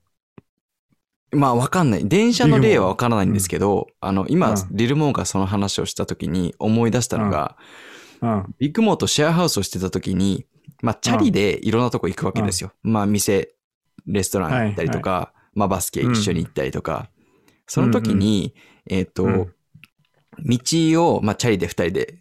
[1.35, 2.09] まあわかんない。
[2.09, 4.57] 電車の例はわからないんですけど、あの、今、うん。
[4.71, 7.57] リルモーがその話をした時に思い出したのが、
[8.21, 8.55] うん。
[8.59, 10.47] ビッグモーとシェアハウスをしてた時に、
[10.83, 12.73] まあチャリでいろんなとこ行くわけですよ。
[12.83, 13.51] まあ店、
[14.07, 17.09] レストラン行ったりとか、まあバスケ一緒に行ったりとか、
[17.67, 18.55] その時に、
[18.87, 19.55] えっ、と、うん。
[20.39, 20.59] 道
[21.17, 22.19] を、まあチャリで二人で、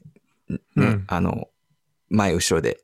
[0.49, 1.03] ね、うん。
[1.07, 1.49] あの、
[2.09, 2.79] 前後ろで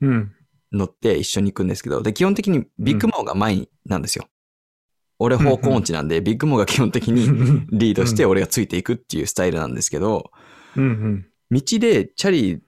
[0.00, 0.32] うん。
[0.72, 4.26] 乗って一緒に行くんですけど、で、基本的にビッグモーが前なんですよ。
[5.18, 7.26] 俺方向音痴なんで、ビッグモーが基本的に
[7.70, 10.30] リードして俺がついていくっていうスタイルなんですけど。
[11.50, 12.60] 道でチャリ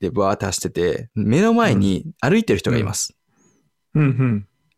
[0.00, 3.16] でバーって走ってて、目の前に歩いてる人がいます。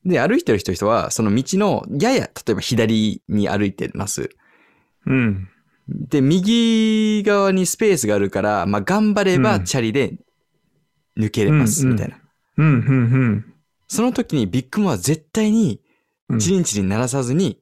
[0.05, 4.31] で、歩いてる人は、その道のやや、例えば左に歩いてます。
[5.07, 5.49] うん。
[5.89, 10.15] で、右側にスペースがあるから、まあ、頑張ればうんチャリで
[11.19, 12.19] 抜けれます、みたいな。
[12.59, 13.55] うんうん
[13.91, 15.88] その時にビッグモアは絶対にうん。
[16.39, 17.61] チリンチリン鳴らさずに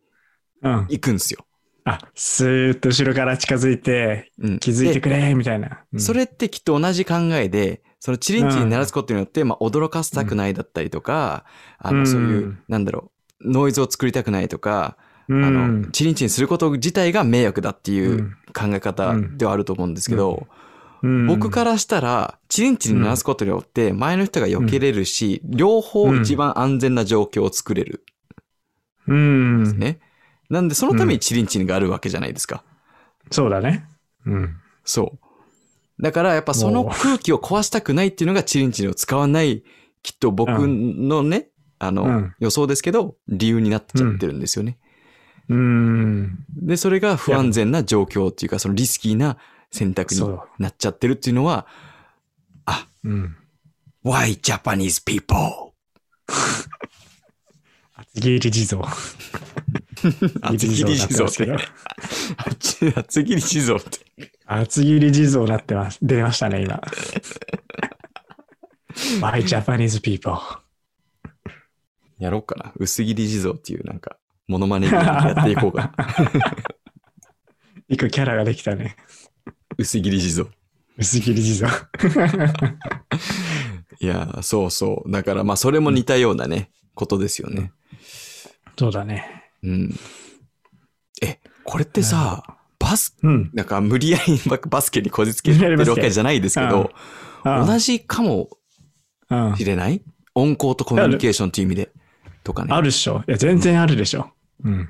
[0.62, 0.72] うん。
[0.88, 1.44] 行くんですよ。
[1.84, 5.84] あ、スーッと後ろから近づいて、うん、気づいてでくれ、みたいな。
[5.92, 6.00] うん。
[6.00, 11.44] それってきっと同じ考えで、そのチリンチリン鳴らすことによって、まあ、驚かせたくないだったりとか、
[11.78, 12.06] あの、うん。
[12.06, 14.96] そういう、なんだろう、ノイズを作りたくないとか、
[15.28, 18.30] うん、あの、チリンチリンすること自体が迷惑だっていううん。
[18.52, 20.48] 考え方うんではあると思うんですけど、
[21.02, 21.26] うん。
[21.26, 28.04] 僕からしたら、チリンチリン鳴らすことによって、前の人が避けれるし、両方一番安全な状況を作れる
[29.08, 29.98] うんんですね。
[30.50, 32.62] なんで、そのためにチリンチリンがあるわけじゃないですか。
[33.30, 33.84] そうだね。
[34.24, 34.56] うん。
[34.84, 35.14] そ
[35.98, 36.02] う。
[36.02, 39.62] だから、やっぱその空気を壊したくないっていうのがチリンチリンを使わない、
[40.02, 44.78] きっと僕のね、あの、うん予想ですけど、理由になっちゃってるんですよね。
[45.48, 46.44] うん。
[46.54, 49.36] で、それが不安全な状況っていうか、そのリスキーな
[49.70, 50.20] 選択に。
[50.58, 51.66] なっちゃってるっていうのは、
[52.64, 53.36] あ、うん。
[54.04, 55.65] why Japanese people?
[57.98, 58.86] 厚切り地蔵。
[60.42, 63.00] 厚切り地蔵っ厚切り地蔵になってて。
[63.00, 64.32] 厚切り地蔵って。
[64.44, 65.98] 厚切り地蔵になってます。
[66.02, 66.78] 出ましたね、今。
[69.20, 70.36] By Japanese people.
[72.18, 72.72] やろうかな。
[72.76, 76.06] 薄切り地蔵っていうなんか、モノマネやっていこうかな。
[77.88, 78.96] 一個キャラができたね。
[79.78, 80.50] 薄切り地蔵。
[80.98, 81.70] 薄切り地蔵。
[84.00, 85.10] いやー、そうそう。
[85.10, 87.72] だからまあそれも似たようなね、ことですよね。
[88.78, 89.44] そうだね。
[89.62, 89.94] うん。
[91.22, 92.42] え、これってさ、
[92.78, 93.50] バス、うん。
[93.54, 96.90] なんか無理やり バスケにこじつけてるわけじゃないですけど、
[97.44, 97.92] 同じ。
[97.98, 98.48] じかも
[99.30, 100.02] うんしれない？
[100.34, 101.90] 音交とコミュニケーションという意味で。
[102.44, 102.72] とかね。
[102.74, 103.24] あるっしょ。
[103.26, 104.30] いや、全然あるでしょ。
[104.62, 104.88] うん。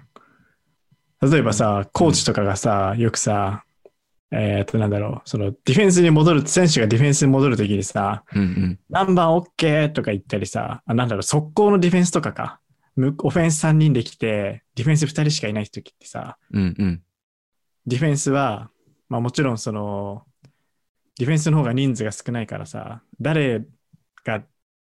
[1.23, 3.65] 例えばさ、コーチとかがさ、よくさ、
[4.33, 8.79] えーっと、なんだろう、その、ディフェンスに戻る、選手がディフェンスに戻るときにさ、うんうん。
[8.91, 12.61] 何番 OK とか言ったりさ、あなんだろう、速攻のディフェンスとかか。
[12.97, 17.03] むオフェンス3人で来て、ディフェンス2人しかいないときってさ、うんうん。
[17.87, 18.71] ディフェンスは、
[19.09, 20.25] まあもちろんその、
[21.19, 23.65] ディフェンスの方が人数が少ないからさ、誰
[24.25, 24.43] が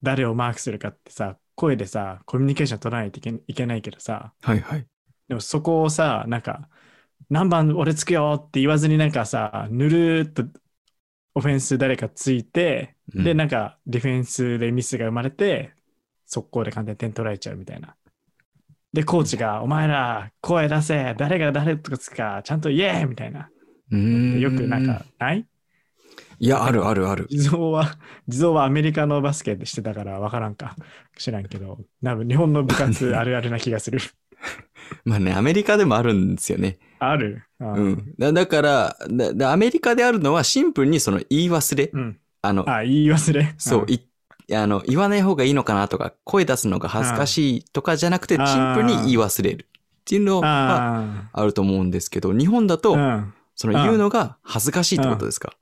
[0.02, 4.86] 誰をマークするかってさ、声でさ、コミュニケーション取らないといけないけどさ、はいはい。
[5.28, 6.68] でもそこをさ、なんか、
[7.30, 10.44] 何番俺つくよって言わずになんかさ、ぬるーっと
[11.34, 15.75] オフェンス誰かついて、うんで、なんかディフェンスでミスが生まれて、
[16.26, 17.94] 速攻で簡単に点取られちゃうみたいな。
[18.92, 23.48] で、コーチが、お前ら声出せ、誰が誰とかつくか、ちゃんと言えみたいな。
[23.90, 25.46] うーんよくなんか、ない？
[26.38, 27.26] いや、あるあるある。
[27.30, 27.96] 地蔵は、
[28.28, 30.76] 地蔵はアメリカのバスケでしてたから分からんか。
[31.16, 33.98] 知らんけど、多分日本の部活 あるあるな気がする。
[35.04, 36.78] まあね、アメリカでもあるんですよね。
[36.98, 38.14] あるううん。
[38.18, 41.90] だだからだだ、アメリカであるのはシンプルにその言い忘れ。
[41.92, 42.18] うん。
[42.42, 43.54] あの、あ、言い忘れ。
[43.58, 43.86] そう、ん
[44.48, 53.26] いあの、言わない方がいいのかなとか、声出すのが恥ずかしいとかじゃなくて、シあンプルに言い忘れるっていうのはああると思うんですけど、日本だと、あ。
[53.56, 55.54] その言うのが恥ずかしいってことですか、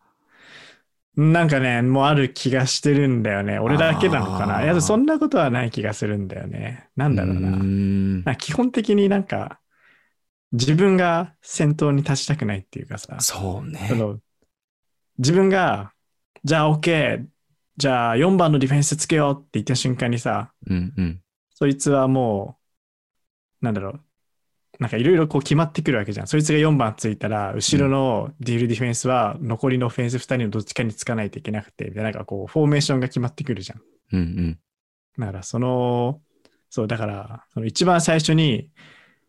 [1.17, 1.33] うん。
[1.33, 3.59] なんかね、もうある気がしてるんだよね。
[3.61, 4.65] 俺だけなのかな。
[4.65, 6.89] いや、そんなことはない気がするんだよね。
[6.97, 7.49] なんだろうな。
[7.51, 9.61] ーんな基本的になんか、
[10.53, 13.17] 自分が先頭に立ちたくないっていうかさ。
[13.21, 13.91] そうね
[15.19, 15.93] 自分が、
[16.43, 17.27] じゃあ OK、
[17.77, 21.21] じゃあ4番のディフェンスつけようって言った瞬間にさ、うんうん。
[21.55, 22.57] そいつはも
[23.63, 24.01] う、なんだろう、
[24.79, 26.27] なんかいろいろこう決まってくるわけじゃん。
[26.27, 33.83] そいつが4番ついたら、後ろのディールディフェンスは残りのオフェンス2人のどっちかにつかないといけなくて、でなんかこう、フォーメーションが決まってくるじゃん。
[34.13, 34.59] うんうん。
[35.19, 36.21] だからその、
[36.71, 38.71] そう、だから、その一番最初に、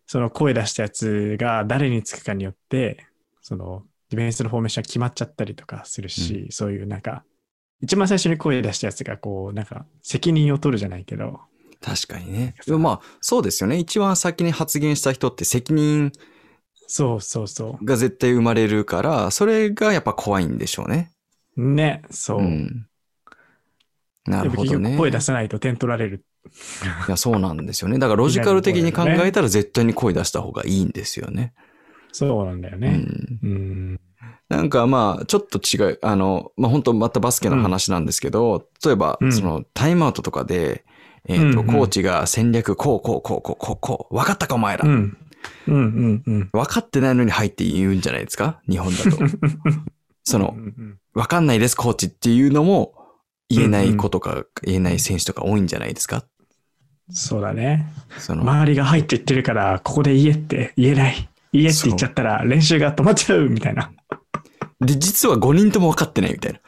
[0.07, 3.05] その声出したやつが誰につくかによって、
[3.41, 7.23] そのディフェンスのフォーメーションが決まっちゃったりとかするし、そういうなんか、
[7.85, 11.39] 一番最初に声出したやつがこう、なんか責任を取るじゃないけど、
[11.81, 12.55] 確かにね。
[12.65, 13.77] でもまあ、そうですよね。
[13.77, 16.11] 一番先に発言した人って責任
[16.87, 21.11] そうそうそが絶対生まれるから、それがやっぱ怖いんでしょうね。
[21.57, 21.73] う。
[21.73, 22.41] ね、そう。
[22.41, 22.87] ん。
[24.25, 24.97] なるほどね。
[24.97, 26.25] 声出さないと点取られる。
[27.07, 27.99] いや、そうなんですよね。
[27.99, 31.53] だからロジカル的に考えたら 絶対に声出した方がいいんですよね。
[32.11, 33.05] そうなんだよね。
[33.43, 33.49] うん。
[33.51, 33.99] うん。
[34.49, 40.85] なんかまあ、ちょっと違う、あの、まあ本当またバスケの話なんですけど、例えばう、んそのタイムアウトとかで、
[41.27, 44.87] えっ、と、うんうんコーチが戦略、こう、こう、こう、こう、こう、こう、分かったかお前ら。
[44.87, 45.17] うん。
[45.67, 46.49] うんうんうん。
[46.53, 48.61] 分かってないのに入って言うんじゃないですか？
[48.69, 49.17] 日本だと。
[50.23, 52.93] そのう、ん分かんないです、コーチっていうのも
[53.49, 56.23] 言えない子とか、言えない選手とか多いんじゃないですか？
[57.11, 57.85] そうだね。
[58.17, 61.29] その、周りが入っていってるから、ここで言えって言えない。
[61.53, 63.91] 言えって言っちゃったら練習が止まっちゃうみたいな。
[64.81, 66.59] で、実は5人とも分かってないみたいな。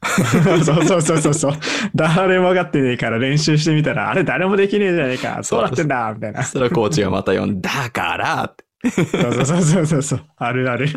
[0.64, 1.52] そうそうそうそうそう。
[1.94, 5.40] 誰も分かってねえから練習してみたら、あれ誰もできねえじゃねえか。
[5.42, 6.42] そうなってんだみたいな。
[6.44, 10.24] そしたらコーチがまた呼んで、だからってそうそうそうそうそう。
[10.36, 10.88] あるある。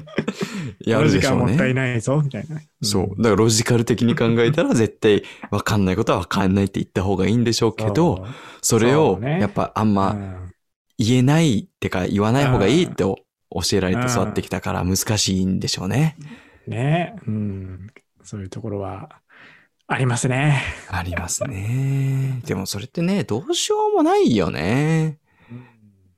[0.85, 1.73] やるでしょう間もったいね。
[1.73, 2.61] ないぞ、みたいな。
[2.83, 3.07] そう。
[3.17, 8.27] だからロジカル的に考えたら絶対分かんないことは分かんないって言った方がいいんでしょうけど、
[8.61, 10.51] それをやっぱあんうん、まうん
[11.01, 13.17] 言えないってか言わない方がいいって教
[13.73, 16.15] えられて育ってきたから難しいんでしょうね。
[16.67, 17.87] ねうん。
[18.23, 19.09] そういうところは
[19.87, 20.61] ありますね。
[20.89, 22.41] ありますね。
[22.45, 25.17] でもそれってね、どうしようもないよね。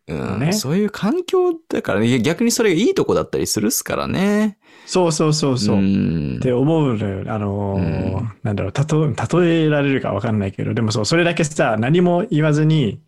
[0.08, 4.58] うん、ねそういう環境だからね、逆にそれがいいとこだったりするっすからね。
[4.86, 5.78] そうそうそうそう。
[5.78, 6.94] んって思う。
[6.94, 6.96] あ
[7.40, 13.00] のーうんなんだろう、たと、例えられるかわかんないけど、でもそう、それだけさ、何も言わずに、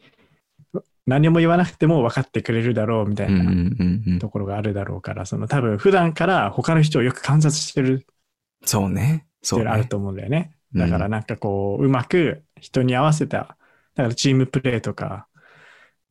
[1.06, 8.08] 何も言わなくても分かってくれるだろうみたいなところがあるだろうから、その多分普段から他の人をよく観察してる
[8.64, 9.26] そうね。
[9.42, 10.52] そううのあると思うんだよね。
[10.52, 13.56] うんだからなんかこう、うまく人に合わせた、
[13.96, 15.28] だからチームプレーとか、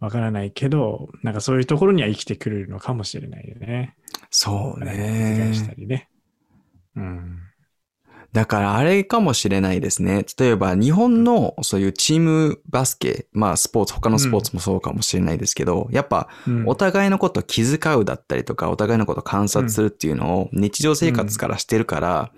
[0.00, 3.94] わからないけど、なんかそういうところには生きてくるのかもしれないよね。
[4.30, 5.74] そう理解したね。
[5.78, 6.09] りね。
[6.96, 7.40] うん。
[8.35, 10.27] だからあれかもしれないですね。
[10.37, 22.33] 例えば日本のそういうチームバスケ、まあスポーツ、他のスポーツもそうかもしれないですけど、やっぱうんお互いのことを気遣うだったりとか、お互いのことを観察するっていうのを日常生活からしてるから、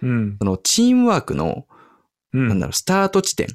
[0.00, 0.36] うん。
[0.38, 1.66] そのチームワークの、
[2.32, 2.46] うん。
[2.46, 3.48] なんだろう、スタート地点。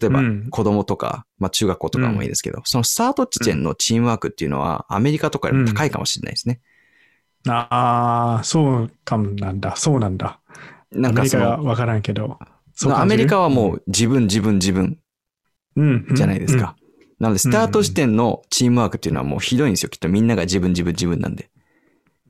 [0.00, 6.58] 例えばうん子供とか、まあ中学校とかもいいですけど、そのスタート地点のチームワークっていうのはアメリカとかよりも高いかもしれないですね。
[7.48, 9.76] ああ、そうかもなんだ。
[9.76, 10.40] そうなんだ。
[11.04, 12.38] アメリなんかその、カがわからんけど。
[12.90, 14.98] アメリカはもう自分自分自分
[15.76, 16.76] うん、じゃないですか。。
[17.18, 19.88] なので、スタート時点のチームワークっていうのはもうひどいんですよ。
[19.88, 21.50] きっとみんなが自分自分自分なんで。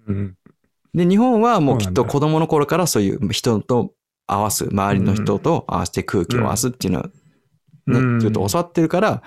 [0.06, 0.16] うん。
[0.16, 0.36] うん
[0.94, 3.92] で、日本はもうきっと子供の頃からそういう人と
[4.26, 7.10] 合わす、周りの人と合わせて空気を合わすっていうのは
[7.86, 9.22] ね、うんずっと教わってるから、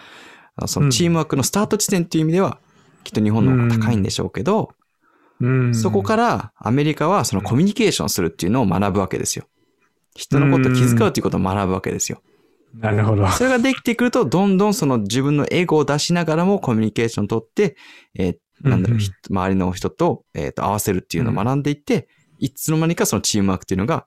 [0.66, 2.60] そのチームワークのスタート地点っていう意味では、
[3.04, 4.79] きっと日本の方が高いんでしょうけど、うん。
[5.74, 9.46] そこからアメリカはそのコミュニケーションするっていうのを学ぶわけですよ。
[10.16, 12.22] 人のことを気遣うっていうことを学ぶわけですよ。
[12.74, 13.28] なるほど。
[13.30, 17.76] それができてくると、どんどんその自分のエゴを出しながらもコミュニケーションを取って、
[18.16, 24.06] えーなんだろう、周りの人と,、えーと合わせるっていうのを学んでいって、いつの間にかそのチームワークっていうのが、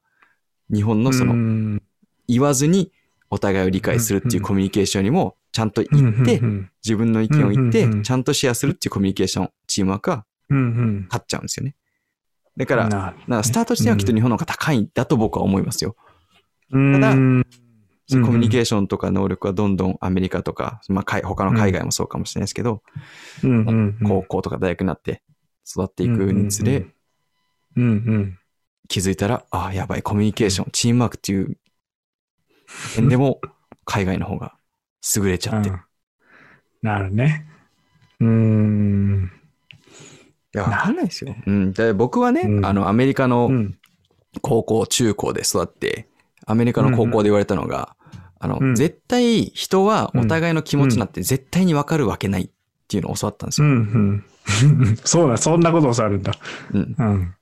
[0.73, 1.83] 日本のそのうん
[2.29, 2.93] 言わずに
[3.31, 10.27] お互いを理解するっていうコミュニケーションにもちゃんと言ってう、ん自分の意見を言ってちゃんとシェアするっていうコミュニケーション、チームワークは。
[11.09, 11.75] 勝っちゃうんですよね。
[12.57, 15.97] だから、なかスタート地点はきっと日本の方が高いんだと僕は思いますよ。
[16.71, 22.83] うん、ただコミュニケーーションとか能力はどんどんアメリカとか、まあ、海他の海外もそうかもしれないですけど、
[24.07, 25.23] 高校とか大学になって
[25.67, 26.87] 育っていくにつれ。
[28.89, 31.57] 気づいたら、ああ、やばい、コミュニケーション、チームワークっていう
[32.95, 33.41] 点でも
[33.85, 34.55] 海外の方が
[35.17, 35.73] 優れちゃって。
[36.83, 37.47] なるね。
[38.21, 38.29] うー
[40.55, 40.59] ん。
[40.59, 41.35] や、わかんないですよ。
[41.47, 41.73] うん。
[41.73, 43.79] で僕はね、うんあの、アメリカのうん。
[44.41, 46.09] 高校、中高で育って、
[46.47, 47.97] アメリカの高校で言われたのが、
[48.39, 52.51] あの、うん絶対人はお互いの気持ちなんて絶対にわかるわけないっ
[52.89, 53.73] ていうのを教わったんですうよ。
[53.73, 53.79] んう
[54.87, 54.97] ん。
[55.05, 56.33] そうだ、そんなことを教わるんだ。
[56.73, 56.95] うん。
[56.99, 57.35] うん。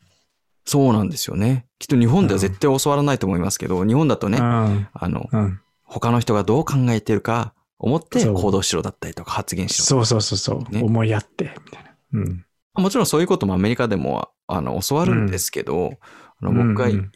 [0.65, 1.67] そうなんですよね。
[1.79, 4.89] きっと日本では絶対教わらないと思いますけど、日本だとね、うん。
[4.93, 5.61] あの、うん。
[5.85, 9.85] 他の人がどう考えてるか思って行動しろだったりとか発言しろ。
[9.85, 10.73] そうそうそうそう。
[10.73, 11.91] ね思いやって、みたいな。
[12.13, 12.45] うん。
[12.75, 15.93] もちろんそういうこともアメリカでもあの教わるんですけど、
[16.41, 17.13] あの僕がうん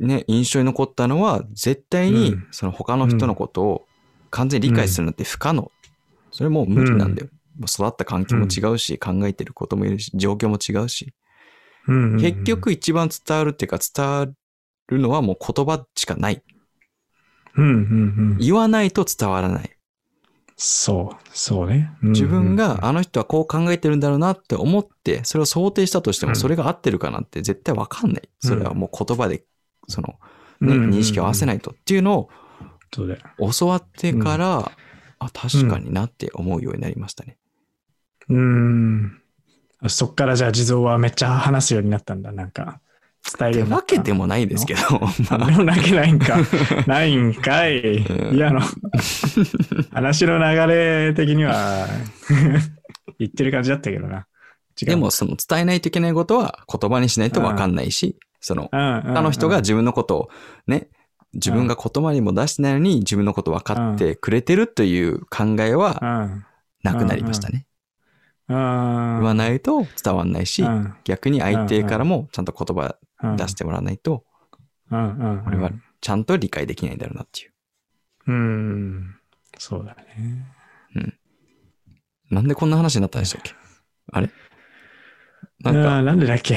[0.00, 3.86] ね、印象に残ったのは、絶対にうんその他の人のことを
[4.30, 5.70] 完全に理解するなんて不可能。
[6.30, 7.28] それもう無理なんだよ。
[7.66, 11.12] 育った環境も違うし、考えてることもいるし、状況も違うし、
[11.86, 14.26] うんうんうん結、局一番伝わるっていうか伝わ
[14.88, 16.42] るのはもう言葉しかない。
[17.56, 17.74] うんうんう
[18.34, 18.38] ん。
[18.38, 19.70] 言わないと伝わらない。
[20.62, 21.90] そう、そうね。
[22.02, 28.28] うんうん自分があの人はこう考えてるんだろうなって思って、それを想定したとしてもうんそれが合ってるかなんて絶対わかんない。
[28.40, 29.42] それはもう言葉で、
[29.88, 30.16] その、
[30.60, 32.28] 認識を合わせないとっていうのを。
[33.38, 34.72] 教わってから、
[35.18, 37.38] あ、確かになって思うようになりましたね。
[38.28, 39.22] うーん。
[39.88, 42.32] そっからじゃあ地蔵はめっちゃ話すようになったんだ。
[42.32, 42.80] なんか、
[43.38, 43.68] 伝える。
[43.68, 44.80] わけでもないですけど、
[45.30, 46.38] まもなけないんか。
[46.86, 47.96] ないんかい。
[47.96, 48.60] うんいやあの、
[49.92, 51.86] 話の流れ的には
[53.18, 54.26] 言ってる感じだったけどな。
[54.82, 60.28] でもその伝えないといけないことは言葉にしないとわかんないし、その、他他の人が自分のことを
[60.66, 60.88] ね、
[61.34, 66.44] 自分が言葉にも出してないのに自分のこと分かってくれてるという考えはうん。
[66.82, 67.66] なくなりましたね。
[68.50, 68.56] うん。
[68.56, 74.24] 言わないと伝わんないし、うん逆に相手からもちゃんと言葉うん出してもらわないと、
[74.90, 75.44] うんうん。
[75.44, 75.70] これは
[76.00, 77.52] ちゃんと理解できないんだろうなっていう。
[78.26, 79.16] うん。
[79.58, 80.46] そうだね。
[82.30, 83.52] なんでこんな話になったんでしたっけ？
[84.12, 84.30] あれ？
[85.62, 86.56] なんか、なんでだっけ？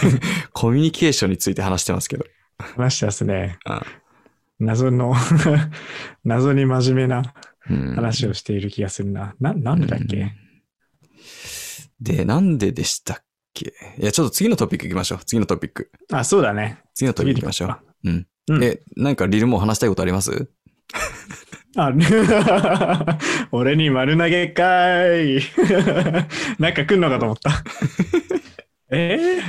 [0.52, 2.24] コミュニケーションについて話してますけど。
[2.58, 3.58] 話してますね。
[3.64, 3.82] あ
[4.58, 5.14] 謎の、
[6.24, 7.34] 謎に真面目な
[7.70, 9.34] うん話をしている気がするな。
[9.40, 10.32] な、なんでだっけ？
[12.00, 13.16] で、なんででしたっ
[13.54, 13.72] け？
[13.98, 15.18] いや、ちょっと次のトピック行きましょう。
[15.24, 15.90] 次のトピック。
[16.12, 16.78] あ、そうだね。
[16.94, 17.78] 次のトピック行きましょう。
[18.04, 18.26] うん。
[18.48, 20.50] うんえ、なんかリルも話したいことあります？
[21.76, 21.92] あ、
[23.52, 25.42] 俺に丸投げかーい。
[26.58, 27.62] なんか来んのかと思った。
[28.90, 29.40] え？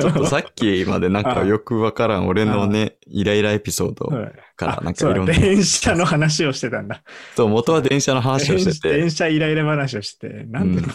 [0.00, 7.02] ちょっとさっきまでなんかよくわからん俺のね、イライラエピソードー、からなんかいろんな、電車の話をしてたんだ。
[7.36, 10.88] そう、元は電車の話をしてて、電車イライラ話をしてて、なんでの、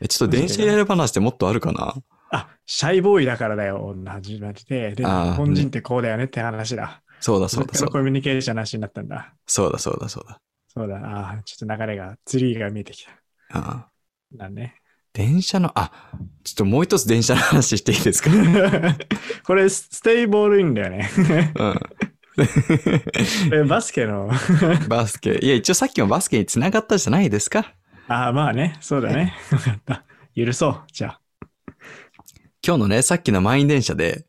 [0.00, 1.94] えちょっと電車イライラ話ってもっとあるかな？
[2.30, 4.94] あ、シャイボーイだからだよ、始まりで。
[4.94, 7.02] で、日本人ってこうだよねって話だ。
[7.20, 7.92] そうだそうだそうだ。
[7.92, 9.34] コミュニケーションの話になったんだ。
[9.46, 10.40] そうだそうだそうだ。
[10.68, 13.10] そうだ、あーちょっと流れが、ツリーが見えてきた。
[13.52, 13.88] ああ
[14.32, 14.76] だね。
[15.12, 15.90] 電車の、あ、
[16.44, 18.30] ちょっともう一つ電車の話していいですか？
[19.44, 21.10] これ、ステイボールインだよね。
[21.56, 21.80] うん。
[23.52, 24.30] えバスケの。
[24.88, 25.40] バスケ。
[25.42, 27.74] いや、一応さっきもバスケに繋がったじゃないですか。
[28.10, 29.34] ああ、まあね、そうだね。
[29.52, 30.04] よかった。
[30.34, 31.20] 許そう、じゃ
[32.66, 34.26] 今日のね、さっきの満員電車で、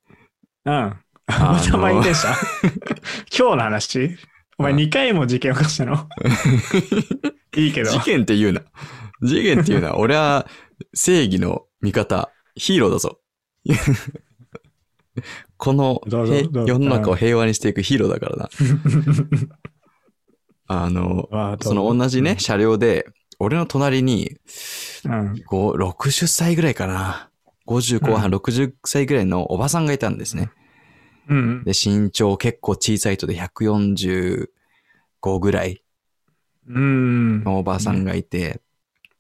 [0.65, 0.71] あ。
[0.71, 0.95] うん。
[1.27, 2.27] また満員電車？
[3.35, 4.17] 今日の話？
[4.59, 6.07] お前うん2回も事件起こしたの？
[7.57, 7.89] いいけど。
[7.89, 8.61] 事件って言うな。
[9.23, 9.95] 事件って言うな。
[9.97, 10.47] 俺は
[10.93, 13.19] 正義の味方、ヒーローだぞ。
[15.57, 18.49] この世の中を平和にしていくヒーローだからな。
[20.67, 23.07] あの、その同じね、車両で、
[23.41, 24.37] 俺の隣に、
[25.03, 25.33] うん。
[25.33, 27.31] 5 60歳ぐらいかな。
[27.65, 30.51] 50後半、60歳ぐらいのおばさんがいたんですね。
[31.27, 31.63] うん。
[31.63, 34.47] で、身長結構小さい人で145
[35.39, 35.83] ぐらい
[36.67, 37.43] うん。
[37.43, 38.61] のおばさんがいて、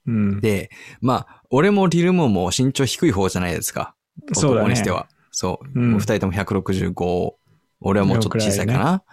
[0.05, 0.39] うん。
[0.39, 0.69] で、
[1.01, 3.95] まあ、俺もリルモも身長低い方じゃないですか。
[4.33, 5.07] そうだね男にしては。
[5.31, 5.79] そう。
[5.79, 7.33] うん二人とも165。
[7.81, 9.03] 俺はもうちょっと小さいかな。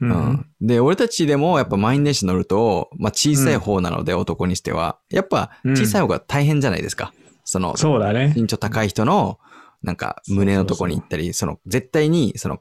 [0.00, 0.46] ううんん。
[0.60, 4.98] で、俺たちでもやっぱ満員電車乗ると、まあ小さい方なので、男にしては。
[5.10, 7.12] やっぱ小さい方が大変じゃないですか。
[7.44, 8.32] その、そうだね。
[8.36, 9.38] 身長高い人の、
[9.82, 12.60] なんか胸のとこに行ったり、その、絶対に、その、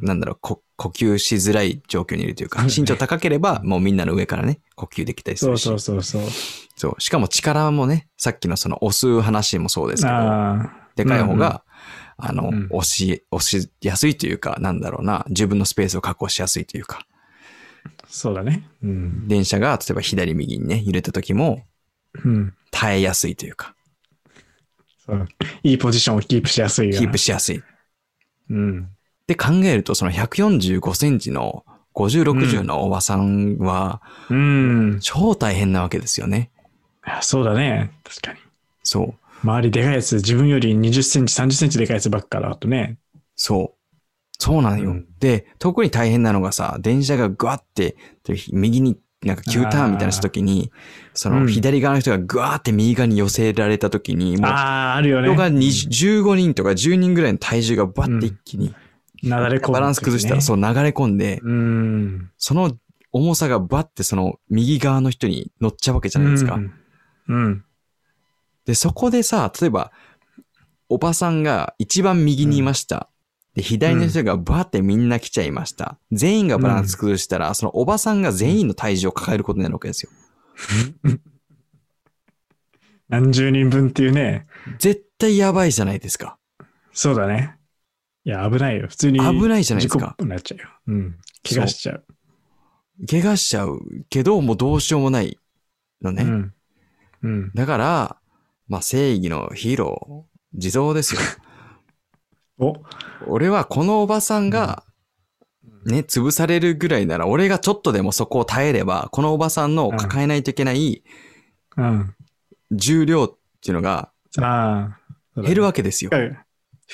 [0.00, 5.62] なんだろう、こ呼吸しづらい状況にいるというか、身長高ければ、もうみんなの上からね、呼吸できたりするし。
[5.62, 6.30] そうそうそうそう。
[6.76, 7.00] そう。
[7.00, 10.14] しかも力もね、さっきのその押す話もそうですけど。
[10.96, 11.64] でかい方が、
[12.16, 17.06] あの、うん押し、押しやすいというか、なんだろうな、自分のスペースを確保しやすいというか、
[18.06, 18.68] そうだね。
[18.82, 19.28] うん。
[19.28, 21.64] 電車が例えば左右にね、揺れた時も
[22.24, 22.54] うん。
[22.70, 23.74] 耐えやすいというか、
[25.04, 25.28] そう
[25.62, 27.00] いいポジションをキープしやすいよな。
[27.00, 27.62] キープしやすい。
[28.50, 28.84] うん。
[28.84, 34.98] って考えると、その145センチの50、60のおばさんは、うん。
[35.00, 36.50] 超大変なわけですよね。
[37.02, 37.90] あそうだね。
[38.02, 38.38] 確かに。
[38.82, 39.14] そう。
[39.44, 42.98] 周りでかいやつ、自分より20センチ、30センチでかいやつばっかだとね。
[43.36, 43.96] そう。
[44.38, 44.90] そうなんよ。
[44.90, 50.70] うんで、特に大変なのがさ、電車がグワって、で右になんか急ターンみたいなした時に、
[51.14, 55.28] そのうん左側の人がグワーって右側に寄せられた時に、もうああ、あるよね。
[55.28, 58.74] 人が20 15人とか10人ぐらいの体重がバッて一気に、
[59.22, 62.30] なだれ込む、バランス崩したらそう流れ込んで、うん。
[62.36, 62.76] その
[63.12, 66.56] 重さがバッてその右側の人に乗っちゃうわけじゃないですか。
[66.56, 66.72] うん。
[67.28, 67.64] うん。
[68.66, 69.92] で、そこでさ、例えば、
[70.88, 73.08] おばさんが一番右にいました。
[73.54, 75.98] で、左の人がバーってみんな来ちゃいました。
[76.12, 80.10] 全員がバランス崩したら、そのおばさんが全員の体重を抱えることになるわけですよ。
[83.08, 84.46] 何十人分っていうね。
[84.78, 86.38] 絶対やばいじゃないですか。
[86.92, 87.56] そうだね。
[88.24, 88.88] いや、危ないよ。
[88.88, 89.20] 普通に。
[89.20, 90.68] 危ないじゃないですかなっちゃうよ。
[90.88, 91.18] うん。
[91.48, 92.04] 怪我しちゃう。
[93.08, 95.38] 怪我しちゃうけど、もうどうしようもない
[96.00, 96.22] のね。
[96.22, 96.54] うん。
[97.22, 97.50] うん。
[97.54, 98.16] だから、
[98.68, 101.20] まあ正義のヒーロー、地蔵ですよ。
[102.58, 102.74] お、
[103.26, 104.84] 俺はこのおばさんが、
[105.86, 111.02] ね、潰されるぐらいなら、俺がちょっとでもそこを耐えれば、このおばさんの抱えないといけない
[111.76, 112.14] うん。
[112.70, 114.10] 重量っていうのが。
[115.36, 116.10] 減るわわけですよ。
[116.10, 116.16] 負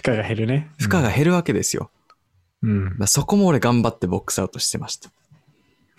[0.07, 0.71] 荷が、減るね。
[0.79, 1.91] 負荷が減るわけですよ。
[2.63, 2.97] うん。
[3.07, 5.11] そこも俺頑張ってボックスアウトしてました。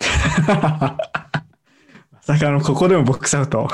[2.12, 3.68] まさかの、ここでもボックスアウト？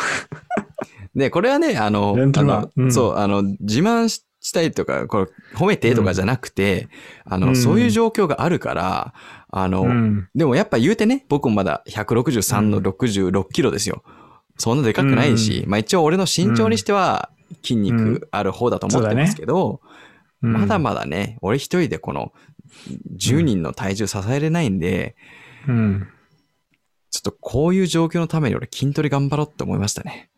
[1.15, 2.93] で、これはね、あの、あのうん。
[2.93, 6.89] そう、あの、自慢ししたいとか、これ褒めてとかじゃなくて、
[7.25, 7.57] あの、うん。
[7.57, 9.15] そういう状況があるから、
[9.51, 10.29] あの、うん。
[10.35, 12.85] でもやっぱ言うてね、僕もまだ163のうん。
[12.85, 14.03] 66キロですよ。
[14.57, 17.31] そんなでかくないし、まあ一応俺の身長にしては
[17.63, 19.81] 筋肉ある方だと思ってますけど、
[20.43, 20.53] うん。
[20.53, 22.33] まだまだね、俺一人でこの
[23.17, 25.17] 10人の体重支えれないんで、
[25.67, 26.07] うん。
[27.11, 30.31] ちょっとこういう状況のために俺筋トレ頑張ろうって思いましたね。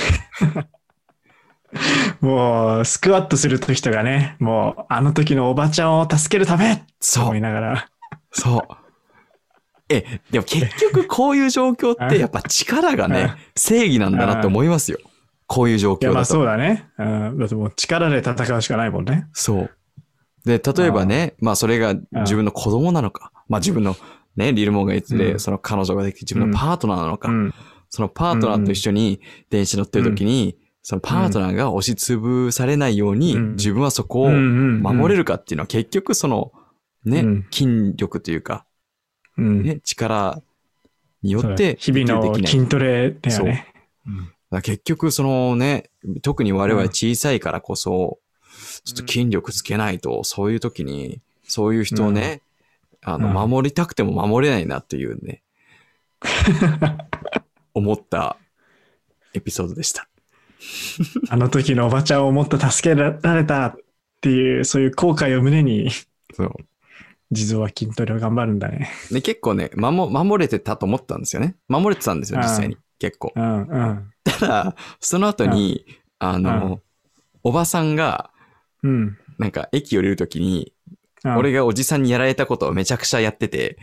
[2.20, 7.88] もう、スクワットすると人がね、もう、あの時のおばちゃんを助けるためとそう思い、ながら。
[8.30, 8.74] そう。
[9.88, 14.98] え、でも結局こういう状況って やっぱ力がね、正義なんだなって思いますよ。
[15.46, 16.24] こういう状況だと。
[16.24, 16.88] そうだね。
[16.98, 17.38] うん。
[17.38, 19.26] だってもう力で戦うしかないもんね。
[19.32, 19.70] そう。
[20.44, 23.96] で、例えばね、まあそれが自分の子供なのか、まあ自分の
[24.36, 27.54] ね、リルモンが言ってその彼女ができて自分のパートナーなのか、うん。
[27.94, 29.20] そのパートナーと一緒に
[29.50, 33.52] 電車乗ってる時に、そのパートナーが押しつぶされないように、うん。
[33.52, 36.52] 自分はそこを守守れるかっていうのは結局その、
[37.04, 37.46] ね、うん。
[37.52, 38.64] 筋力というか、
[39.36, 39.62] うん。
[39.62, 40.40] ね、力
[41.22, 42.34] によって日々の。
[42.34, 43.66] 筋トレだよね。
[44.62, 45.90] 結局そのね、
[46.22, 48.18] 特に我々小さいからこそ、
[48.84, 52.40] ちょっと筋力つけないと、そういう時に、そういう人をね、
[53.02, 53.50] あの、うん。
[53.50, 55.42] 守りたくても守れないなっていうね、
[57.74, 58.36] 思った
[59.34, 60.08] エピソードでした。
[61.28, 63.76] あの時のおばちゃんをもっと助けられたっ
[64.20, 65.90] ていう、そういう後悔を胸に、
[66.34, 66.54] そう。
[67.32, 68.90] 地蔵は筋トレを頑張るんだね。
[69.10, 71.56] で、結構ね、守、守れてたと思ったんですよね。
[71.66, 72.76] 守れてたんですよ、実際に。
[72.98, 73.32] 結構。
[73.34, 74.12] うんうん。
[74.22, 75.86] ただ、その後に、
[76.18, 76.80] あの、
[77.42, 78.30] おばさんが、
[78.82, 79.16] うん。
[79.38, 80.82] なんか駅降りるときに、うん
[81.36, 83.78] 俺がおじさんにやられたことをめちゃくちゃやってて、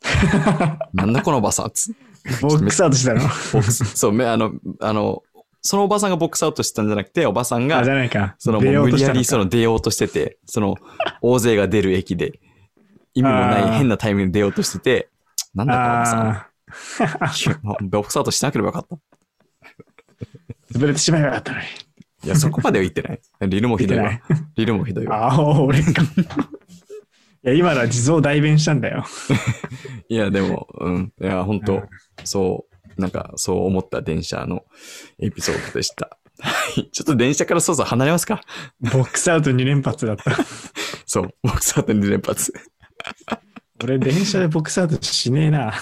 [0.92, 1.94] なんだこのおばさんつ
[2.42, 3.20] ボックスアウトしたの？
[3.20, 5.22] ボックスそう、めあの、あの、
[5.62, 8.34] そのおばさんがボックスアウトしてたんじゃなくて、おばさんあ、じが、ゃないか。
[8.38, 10.74] その出もう無理やりその出ようとしてて、その
[11.22, 12.40] 大勢が出る駅で、
[13.14, 15.08] 意味もない変なタイミングで出ようとしてて、
[15.54, 17.88] なんだこのおばさん。
[17.88, 18.96] ボックスアウトしなければよかった。
[18.96, 18.98] あ、
[20.74, 21.64] 潰れてしまえばよかったのに。
[22.24, 23.20] いや、そこまでは言ってない。
[23.48, 24.20] リルもひどいわ。
[24.56, 25.26] リルもひどいわ。
[25.28, 26.02] ああ、俺か。
[27.46, 29.04] いや、今のは地蔵代弁したんだよ。
[30.08, 31.12] いや、でも、うん。
[31.20, 31.88] いや、本当うん
[32.24, 32.66] そ
[32.96, 34.64] う、なんか、そう思った電車の
[35.18, 36.18] エピソードでした。
[36.40, 36.90] はい。
[36.90, 38.40] ちょっと電車からそうそう離れますか？
[38.80, 40.32] ボックスアウト2連発だった。
[41.06, 41.30] そう。
[41.42, 42.52] ボックスアウト2連発。
[43.84, 45.72] 俺、電車でボックスアウトしねえな。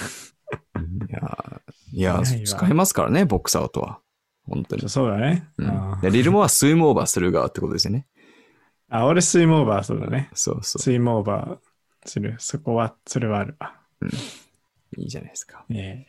[1.08, 1.60] いや、
[1.92, 4.00] いやないわ使えますからね、ボックスアウトは。
[4.46, 4.88] 本当に。
[4.88, 5.48] そうだね。
[5.56, 8.06] うんリルモはスイムオーバーする側ってことですよね。
[8.96, 10.30] あ、俺、スイムオーバー、そうだね。
[10.34, 12.36] そうそスイムオーバーする。
[12.38, 13.74] そこは、それはあるわ。
[14.00, 14.06] う。
[15.00, 15.64] いいじゃないですか。
[15.68, 16.06] え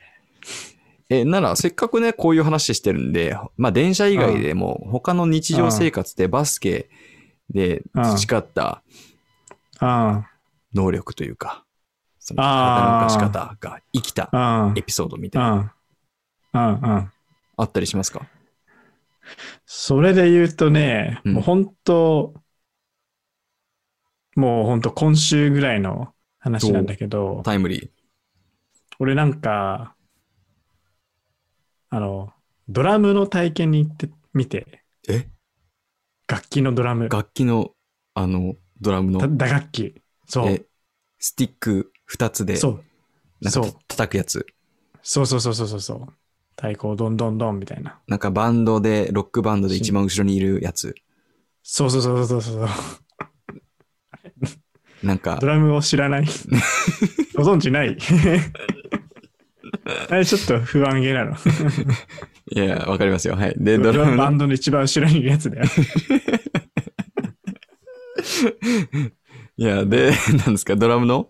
[1.09, 6.89] え、なら、せっかくね、こういう話してるんで、まあ、電車以外でも、他の日常生活でバスケ
[7.49, 8.83] で培った
[10.73, 11.65] 能力というか、
[12.19, 14.29] その体の動かし方が生きた。
[14.75, 15.73] エピソードみたいな、
[16.53, 16.61] うん。
[16.61, 16.95] うん。
[16.97, 17.11] うん。
[17.57, 18.27] あったりしますか？
[19.65, 22.35] それで言うとね、うんもう本当、
[24.35, 27.89] もう本当今週ぐらいの話なんだけど、タイムリー。
[28.99, 29.95] 俺なんか、
[31.89, 32.31] あの、
[32.67, 35.27] ドラムの体験に行ってみて、え？
[36.27, 37.71] 楽器のドラム、楽器の、
[38.13, 39.19] あの、ドラムの？
[39.19, 40.01] だ、打楽器。
[40.27, 40.47] そう。
[40.49, 40.65] え、
[41.19, 42.83] スティック二つで、そう。
[43.41, 44.45] なんかそう叩くやつ？
[45.03, 46.07] そうそうそうそうそうそう。
[46.55, 47.99] 太鼓どんどんどんみたいな。
[48.07, 50.95] なんかバンドで、ロックバンドで一番後ろにいるやつ？
[51.61, 52.67] そうそうそうそうそうそう。
[55.05, 56.25] なんかド、ラムを知らない
[57.37, 57.95] ご存知ない？
[60.09, 61.35] あれちょっと不安げなの。
[62.51, 63.35] いや、わかりますよ。
[63.35, 63.55] はい。
[63.57, 65.65] で、ドドラムの、バンドの一番後ろにいるやつだよ。
[69.57, 70.11] いや、で、
[70.45, 71.29] なんですか、ドラムの？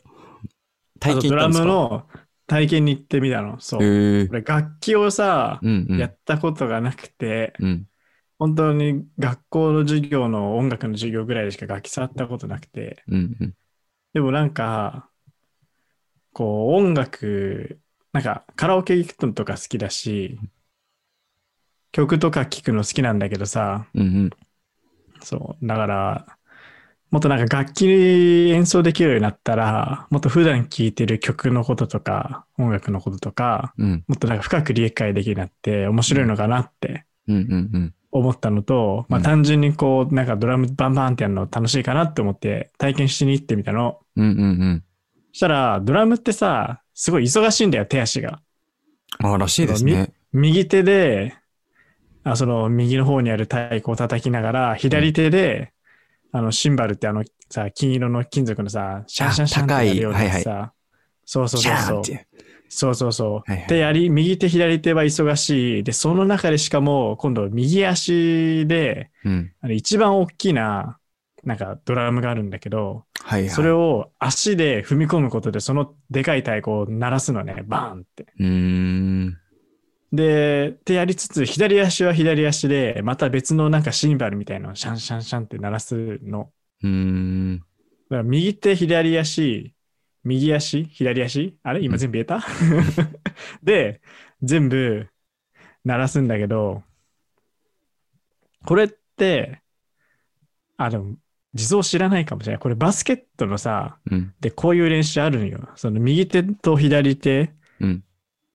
[0.99, 1.65] 体験行ったんですか？
[1.65, 2.07] ムの、
[2.47, 3.59] 体験に行ってみたの。
[3.59, 3.83] そう。
[3.83, 4.27] へえ。
[4.29, 5.97] 俺楽器をさ、うんうん。
[5.97, 7.85] やったことがなくて、うん。
[8.37, 13.53] 本当に学校の授業の音楽の授業ぐらいでしか楽器触ったことなくて、うんうん。
[14.15, 15.09] でもなんか、
[16.31, 17.81] こう音楽、
[18.13, 20.39] なんかカラオケ行くのとか好きだし、
[21.91, 24.29] 曲とか聴くの好きなんだけどさ、うんうん。
[25.21, 26.37] そう、だから、
[27.11, 27.87] もっとなんか楽器
[28.53, 37.94] 演奏できるようになったら、もっと普段聴いてる曲のこととか、音楽のこととか、うんもっとなんか深く理解できるようになって面白いのかなってうんうんうん。
[38.17, 43.99] 思ったのと、まあうん単純にこう、なんかドラムバンバンってやるの楽しいかなって思って体験しに行ってみたの。
[44.15, 44.83] うんうんうん。
[45.33, 48.39] そしたら、ドラムってさ、すごい忙しいんだよ、手足が。
[49.19, 50.13] あらしいですね。
[50.31, 51.35] 右手で、
[52.23, 55.73] あその右の方にある太鼓を叩きながら、左手で、
[56.31, 60.73] あの、シンバルってあのさ、金色の金属のさ、シャンシャンシャンってやるような高いはいさ、
[61.25, 62.17] そうそうシそうそう。
[62.69, 63.51] そうそうそう。
[63.51, 65.83] はいはいで、やり、右手、左手は忙しい。
[65.83, 69.51] で、その中でしかも、今度、右足で、うん。
[69.61, 70.97] あの一番大きな、
[71.43, 73.49] なんかドラムがあるんだけど、はいはい。
[73.49, 78.25] それを足で踏み込むことで、そのでかい太鼓を鳴らすのね、バーンって。
[78.39, 79.37] うーん。
[80.11, 86.51] で、ってやりつつ、左足は左足で、また別のなんかシンバルみたいなのをシャンシャンシャンって鳴らすの。
[86.83, 87.59] うーん。
[87.59, 89.74] だから右手、左足、
[90.25, 91.81] 右足、左足あれ？
[91.83, 92.43] 今全部言えた、
[93.63, 94.01] で、
[94.41, 95.07] 全部
[95.85, 96.83] 鳴らすんだけど、
[98.65, 99.61] これって、
[100.77, 101.15] あ、でも、
[101.53, 102.59] 地蔵知らないかもしれない。
[102.59, 104.33] これバスケットのさ、うん。
[104.41, 105.69] で、こういう練習あるのよ。
[105.75, 108.03] その右手と左手、うん。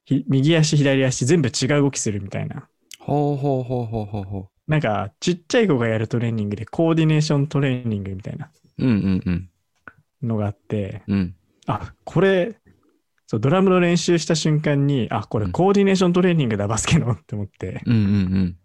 [0.04, 2.68] ひ右足、左足、全部違う動きするみたいな。
[2.98, 8.84] ほうほうほうほうほうほなんか、ちっちゃい子がやるトレーニングで、コーディネーショントレーニングみたいなう。
[8.84, 9.50] うんうんうん。
[10.22, 11.34] のがあって、うん。
[11.70, 12.56] あ、これ、
[13.26, 17.80] そう、ドラムの練習した瞬間に、あ、これうんコーディネーショントレーニングだ、バスケのって思って。
[17.86, 18.04] うんうんう
[18.40, 18.56] ん。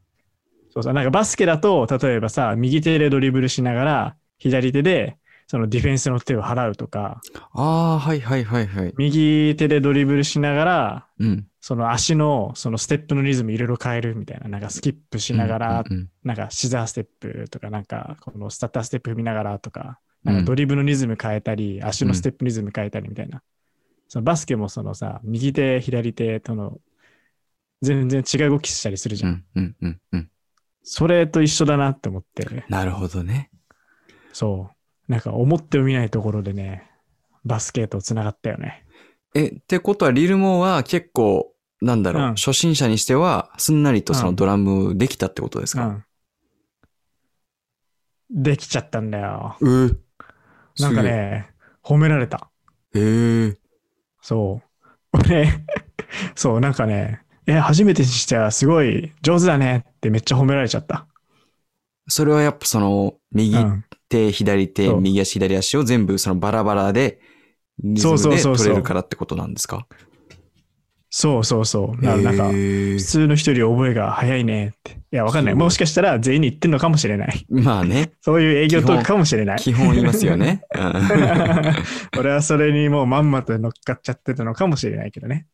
[0.72, 7.22] そうそう、なんかバスケだと、例えばさ、右手でドリブルしながら、左手で、そのディフェンスの手を払うとか、
[7.54, 8.94] ああ、はいはいはいはい。
[8.98, 11.48] 右手でドリブルしながら、うん。
[11.62, 23.42] その足の、そのステップのリズムいろいろ変えるみたいな、なんかスキップしながら、うんうんなんかシザーステップとか、なんかこのスタッターステップ踏みながらとか、なんかドリブルのリズム変えたり、足のステップリズム変えたりみたいな。
[24.08, 26.80] そのバスケもそのさ、右手、左手との
[27.82, 29.30] 全然違う動きしたりするじゃ。
[29.30, 30.30] うんんうんうんうん。
[30.84, 33.50] それと一緒だなって思って、なるほどね。
[34.34, 34.70] そ
[35.08, 35.12] う。
[35.12, 36.90] なんか思ってもみないところでね、
[37.46, 38.86] バスケと繋がったよね。
[39.36, 46.04] え、ってことは、リルモは結構、なんだろう、うん初心者にしては、すんなりとそのドラムできたってことですか、
[48.32, 48.44] うん。
[48.44, 49.58] できちゃったんだよ。
[49.62, 49.66] え？
[49.66, 49.98] ー
[50.80, 51.04] なんか。
[51.04, 51.50] ね、
[51.84, 52.50] 褒められた。
[52.94, 53.58] すげええー
[54.22, 54.70] そう。
[55.18, 55.48] 俺、
[56.36, 61.08] そう、なんかね、え、初めてにしてはすごい上手だねってめっちゃ褒められちゃった。
[62.08, 63.84] それはやっぱその、右うん。
[64.10, 67.20] 手、左手、右足、左足を全部そのバラバラで
[67.98, 69.88] そうそうそう取れるからってことなんですか？
[71.18, 72.04] そうそうそう。
[72.04, 74.92] ななんか、えー普通の人より覚えが早いねって。
[74.92, 75.56] いや、わかんない。
[75.56, 77.46] もしかしたら全員に言ってんのかもしれない。
[77.50, 79.58] まあね、 そういう営業トークかもしれない。
[79.60, 80.64] 基本言いますよね。
[80.76, 85.48] うん俺はそれにもうまんまと乗っかっちゃってたのかもしれないけどね。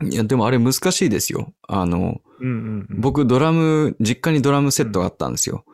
[0.00, 1.54] いや、でもあれ難しいですよ。
[1.66, 3.00] あの、うんうん、うん。
[3.00, 5.64] 僕ドラム、実家にドラムセットがあったんですよ。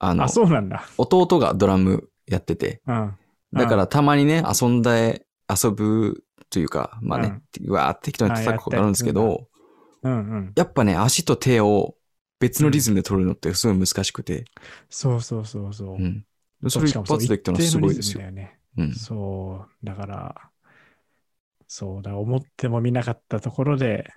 [0.00, 0.84] あのあ、、そうなんだ。
[0.98, 3.12] 弟がドラムやってて、うん。
[3.54, 9.48] だからたまにね、遊んで、遊ぶというか、まあね、うわーって適当に叩くことあるんですけあど、
[10.02, 10.52] うんうん。
[10.54, 11.94] やっぱね、足と手を
[12.40, 14.44] 別のリズムで取るのってすごい難しくて、
[14.90, 15.96] そうそうそうそう。
[15.96, 16.24] うん。
[16.68, 18.22] それ一発できたのはすごいですよ。
[18.22, 18.58] よね。
[18.76, 18.92] うん。
[18.94, 20.50] そう、だから、
[21.66, 24.12] そうだ、思ってもみなかったところで、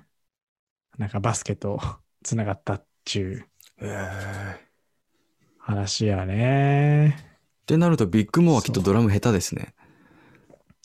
[0.98, 1.80] なんかバスケと
[2.24, 4.66] つながったっちゅうえー
[5.60, 7.18] 話やね。
[7.64, 9.75] ってなると、ビッグモアきっとドラム下手ですね。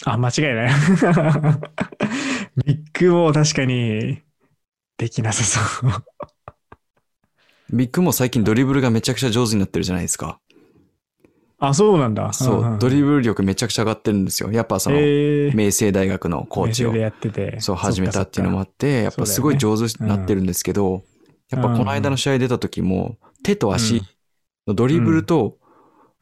[0.04, 0.70] あ、間違いない。
[2.64, 4.22] ビッグも確かに
[4.96, 5.90] できなさそう。
[7.72, 10.40] ビッグモア最近ドリブルがめちゃくちゃ上手になってるじゃないですか。
[11.58, 12.32] あ、そうなんだ。
[12.32, 14.50] そう、ドリブル力めちゃくちゃ上がってるんですよ。
[14.50, 17.60] やっぱその、えー、明星大学のコーチをやってて。
[17.60, 21.04] そう始めたっていうのもあっって、やっぱすごい上手になってるんですけど、
[21.50, 24.02] やっぱこの間の試合出た時も、手と足
[24.66, 25.58] のドリブルと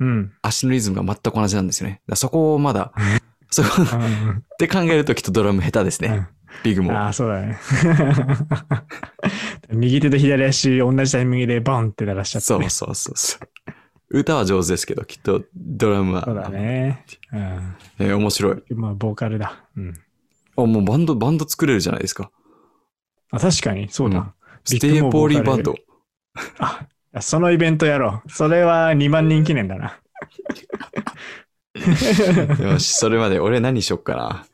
[0.00, 0.32] うん。
[0.42, 2.02] 足のリズムが全く同じなんですよね。
[2.14, 2.92] そこをまだ、
[3.50, 6.28] そこって考えるときっとドラム下手ですね。
[6.64, 7.04] ビッグモア。
[7.04, 7.58] ああ、そうだね。
[9.70, 12.68] 右手と左足同じタイミングでバンって鳴らしちゃった、ね。
[12.70, 14.18] そうそうそうそう。
[14.18, 16.24] 歌は上手ですけど、きっとドラムは。
[16.24, 17.04] そうだね。
[17.32, 17.76] うん。
[17.98, 18.62] えー面白い。
[18.74, 19.64] まあ、ボーカルだ。
[19.76, 19.94] うん。
[20.56, 22.30] あ、もうバンド、バンド作れるじゃないですか。
[23.30, 24.18] あ、確かに、そうだ。
[24.18, 24.32] うん
[24.68, 25.74] ステイポーリーバンド。
[26.58, 26.86] あ、
[27.20, 28.30] そのイベントやろう。
[28.30, 29.98] それは2万人記念だな。
[32.62, 34.46] よし、それまで俺何しよっかな。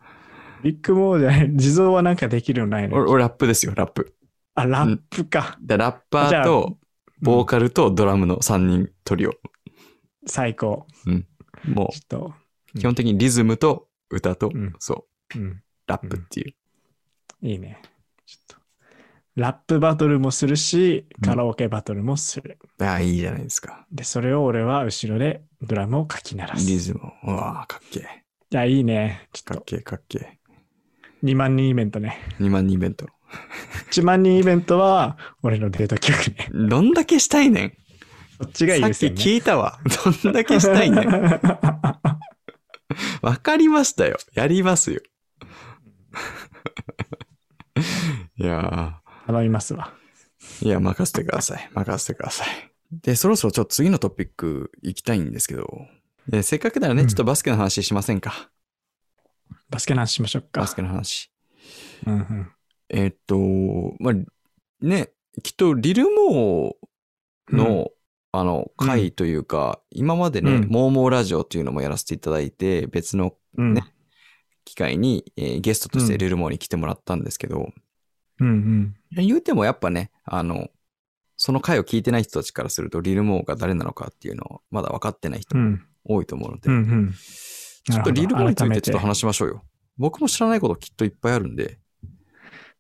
[0.63, 4.15] ビッグモーじゃない、地蔵はなんかできるのないの俺、俺ラップですよ、ラップ。
[4.55, 5.59] あ、ラップか。
[5.61, 6.79] で、ラッパーと、
[7.21, 9.33] ボーカルとドラムの3人トリオ。
[10.27, 10.87] 最高。
[11.65, 12.35] もちょっと。
[12.75, 15.63] う、基本的にリズムと歌と、うんそう、うん。
[15.87, 16.55] ラップっていう。
[17.43, 17.81] いいね。
[18.27, 18.64] ちょっと。
[19.37, 22.59] ラップバトルもするし、うんカラオケバトルもする。
[22.81, 23.87] ああ、いいじゃないですか。
[23.91, 26.65] で、それを俺は後ろでドラムをかき鳴らす。
[26.65, 27.33] いリズムを。
[27.33, 28.25] うわあ、かっけえ。
[28.55, 29.29] や、いいね。
[29.33, 30.39] ちょっとかっけえ、かっけえ。
[31.25, 32.19] 2万人イベントね。
[32.41, 33.07] 2万人イベント。
[33.91, 36.49] 1万人イベントは俺のデート曲ね。
[36.53, 37.73] どんだけしたいねん。
[38.39, 39.17] そっちがいいさっきですよね。
[39.17, 39.81] 聞いたわ。
[40.23, 41.09] どんだけしたいねん。
[43.23, 44.19] わかりましたよ。
[44.35, 45.01] やりますよ。
[48.37, 49.93] いや頼みますわ。
[50.63, 51.71] ーいや、任せてください。
[51.73, 52.49] 任せてください。
[52.93, 55.87] で、そろそろちょっと次のトピック行きたいんですけど、
[56.29, 58.51] でせっかくならね、うんちょっとバスケの話しませんか。
[59.71, 60.61] バスケの話しましょうか。
[60.61, 61.31] バスケの話。
[62.07, 62.53] うんうん。
[62.91, 64.15] えーっと、まあ、
[64.85, 65.11] ね、
[65.43, 67.91] きっとリルモーの、
[68.33, 73.75] あの、回というか、今までね、うんモーモーラジオっていうのもやらせていただいて、別のうん。
[73.75, 73.85] ね
[74.65, 77.71] 機会に、えーゲストとしてリルモーに来てもらったんですけど、
[78.41, 79.27] うんうん。
[79.27, 80.69] 言うてもやっぱね、あの、
[81.37, 85.87] その回を聞いてない人たちからすると、リルモーが誰なのかっていうのをまだ分かってない人もうん。
[86.05, 87.13] 多いと思うので、うんうん。
[87.13, 89.65] ちょっとリルモーについててちょっと話しましょうよ。
[89.97, 91.79] 僕も知らないこときっといっぱいあるんで、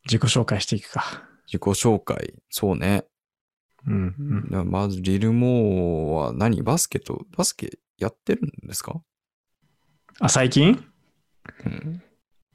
[0.04, 1.04] 自己紹介していくか。
[1.46, 3.04] 自己紹介、そうね。
[3.86, 4.70] うんうん。
[4.70, 6.62] まず、リルモーは何？
[6.62, 9.00] バスケと、バスケやってるんですか、
[10.20, 10.84] あ、最近？
[11.66, 12.02] うん、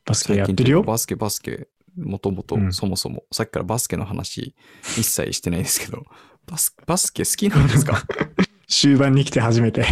[0.06, 0.84] バスケやってるよ。
[0.84, 1.68] バスケ、バスケ、
[2.00, 4.56] もともとう、んそもそも、さっきからバスケの話、
[4.97, 6.06] 一切してないですけど、
[6.47, 8.04] バスバスケ好きなんですか？
[8.68, 9.86] 終盤に来て初めて。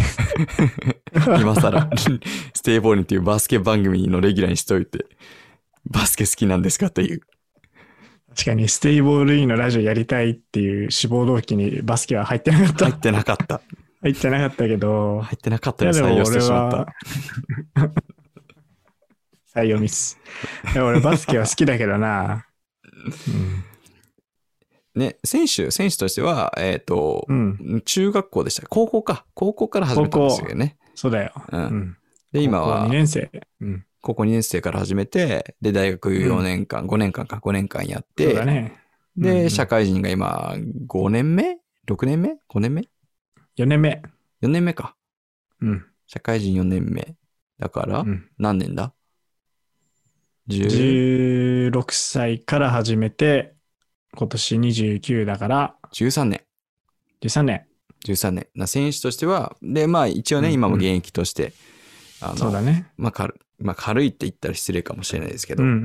[1.42, 1.90] 今更、
[2.54, 5.06] ステイボールっていうバスケ番組のレギュラーにしといて、
[5.90, 7.22] バスケ好きなんですかっていう。
[8.30, 12.86] 確かにステイボールインのラジオやりたいっていう志望動機にバスケは入ってなかった。
[12.86, 13.62] 入ってなかった。
[14.04, 16.88] 入ってなかったけど、入ってなかったいやでもら採用して俺しまったは。
[19.58, 20.20] 採用ミス。
[20.76, 22.46] 俺バスケは好きだけどな。
[24.96, 27.58] ね、選手、選手としては、えっ、と、うん。
[27.60, 27.82] うん。
[27.82, 28.68] 中学校でした。
[28.68, 29.26] 高校か。
[29.34, 30.78] 高校から始めたんですよね。
[30.96, 31.34] そうだよ。
[31.52, 31.98] うんうん。
[32.32, 33.32] で、今高校は2、年生。
[33.62, 33.86] うん。
[34.02, 38.74] 高校2年生から始めて、で、大学4年間、5年間か、5年間やっそうて、だね。
[38.82, 38.88] うん
[39.24, 40.54] で、うん社会人が今、
[40.88, 42.82] 5年目 ?6 年目 ?5 年目
[43.58, 44.02] ？4年目。
[44.44, 44.96] ?4 年目か。
[45.62, 45.86] うん。
[46.06, 47.16] 社会人4年目。
[47.60, 48.97] だから、うん何年だ ?10、
[50.50, 53.54] 16歳から始めて、
[54.16, 56.42] 今年29だから、13年。
[57.22, 57.66] 13年。
[58.06, 58.48] 13年。
[58.56, 61.54] な選手としては、で、まあ一応ね、うん今も現役として、
[62.22, 62.88] あの、そうだね。
[62.98, 65.78] まあ軽まあ軽いって言ったら失礼かもしれないですけど、うんうんう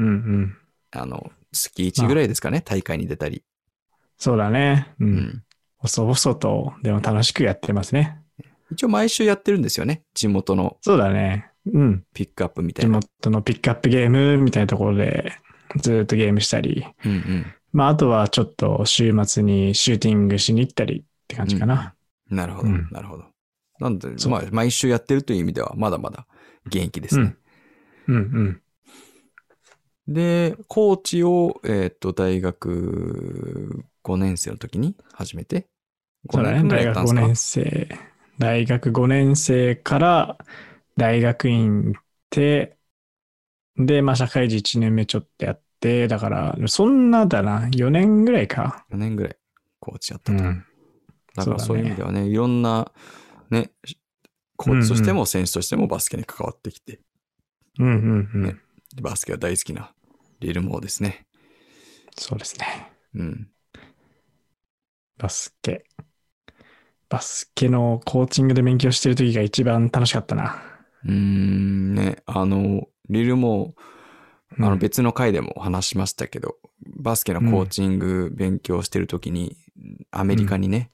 [0.42, 0.56] ん。
[0.92, 3.44] あの、月1ぐらいですかね、大会に出たり。
[4.18, 4.94] そうだね。
[5.00, 5.04] う。
[5.04, 5.42] うんん。
[5.78, 8.20] 細々と、でも楽しくやってますね。
[8.70, 10.02] 一応毎週やってるんですよね。
[10.14, 11.51] 地元のそうだね。
[11.66, 12.04] うん。
[12.12, 13.00] ピックアップみたい地な。
[13.00, 15.32] 元のピックアップゲームみたいなところで、
[15.76, 16.84] ずっとゲームしたり。
[17.04, 17.46] うんうん。
[17.72, 21.94] まあ、あとはちょっと週末にシューティングしに行ったりって感じかな。
[22.28, 23.24] なるほど、うんなるほど。
[23.78, 26.26] なんで、まあ、毎週やってるという意味では、まだまだ
[26.66, 27.36] 現役ですね。
[28.08, 28.62] うんうん。
[30.08, 35.66] で、コーチを、えっ、と、大学5年生の時に始めて、
[36.30, 36.68] そうだね。
[36.68, 37.88] 大学5年生。
[38.38, 40.38] 大学5年生から
[40.97, 42.76] 大学院行って、
[43.76, 48.86] で、まあ、社会人1年目ちょっとやって、だから、そんなだな、4年ぐらいか。
[48.90, 49.36] 4年ぐらい
[49.80, 50.43] コーチやったと。
[50.43, 50.64] うん。
[51.34, 52.90] だからそそういう意味ではね、いろんな、
[53.51, 53.70] ね、
[54.57, 57.01] コーチとしても選手としてもバスケに関わってきて、
[57.78, 58.43] うんうんうん。
[58.45, 58.57] ね
[59.01, 59.93] バスケが大好きな
[60.40, 61.26] リルモーですね。
[62.16, 62.93] そうですね。
[63.14, 63.49] うん。
[65.18, 65.84] バスケ。
[67.09, 70.71] バスケのコーチングで勉強してる時が一番楽しかったな。
[71.05, 76.57] うーん、ね、あの、リルモー、あうんの別の回でも話しましたけど、
[76.96, 79.57] バスケのコーチング勉強してる時に、
[80.11, 80.90] アメリカにね、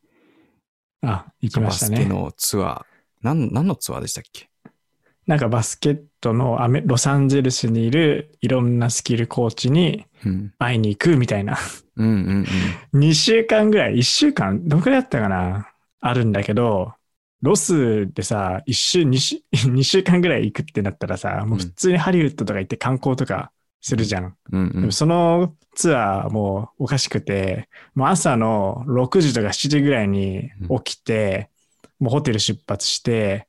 [1.03, 1.97] あ、行きまバしたね。
[1.97, 4.49] スケのツアー、なん、何のツアーでしたっけ？
[5.27, 10.53] なんかバスケットのアメロサンゼルスにいるいろんなスキルコーチにうん。
[10.59, 11.59] 会いに行くみたいな。
[11.97, 12.47] うんうん
[12.93, 12.99] うん。
[13.01, 15.69] 2週間ぐらい、1週間、どんくらいだったかな？
[16.01, 16.93] あるんだけど、
[17.43, 24.34] ロスでさ、1週、2週、 2週間ぐらい行くってなったらさ、もう普通にハリウッドとか行って観光とかするじゃん。
[24.53, 24.93] うんうんでも。
[24.93, 30.51] そのツアーもうおかしくて、もう朝の6時とか7時ぐらいに
[30.84, 31.51] 起きて、
[32.01, 33.47] もうホテル出発して、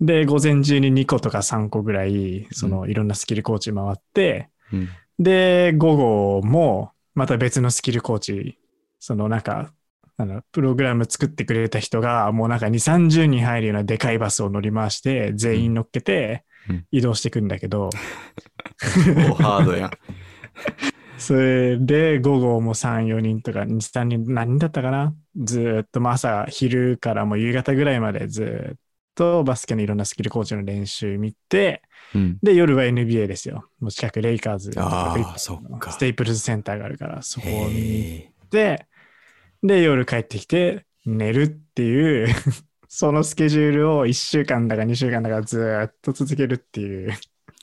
[0.00, 8.58] で、午前中に2個とか3個ぐらい、そのいろんなスキルコーチ回って、うんで、午後もまた別のスキルコーチ、
[8.98, 9.72] そのなんか、
[10.16, 17.90] あのプログラム作ってくれた人が、もうなんか2、30人入るようなでかいバスを乗り回して、全員乗っけてうん移動していくんだけど、
[19.30, 19.90] おハードやん。
[21.18, 25.14] それで午後も3、4人とか2、3人、何人だったかな？
[25.36, 28.76] ずーっと、まあ朝、昼からもう夕方ぐらいまでずーっ
[29.14, 31.82] とバスケのいろんなスキルコーチの練習見て、
[32.14, 32.38] うん。
[32.42, 33.68] で、夜は NBA ですよ。
[33.80, 38.86] もう近くレイカーズステイプルズセンターがあるから、そこに行っへて、
[39.64, 42.28] で、夜帰ってきて寝るっていう、
[42.86, 47.16] そのスケジュールを1週間だか2週間だかずーっと続けるっていう、ー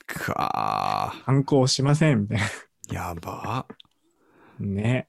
[0.06, 2.44] か反抗しませんみたいな。
[2.88, 2.94] ー。
[2.94, 3.66] やば。
[4.58, 5.06] ね。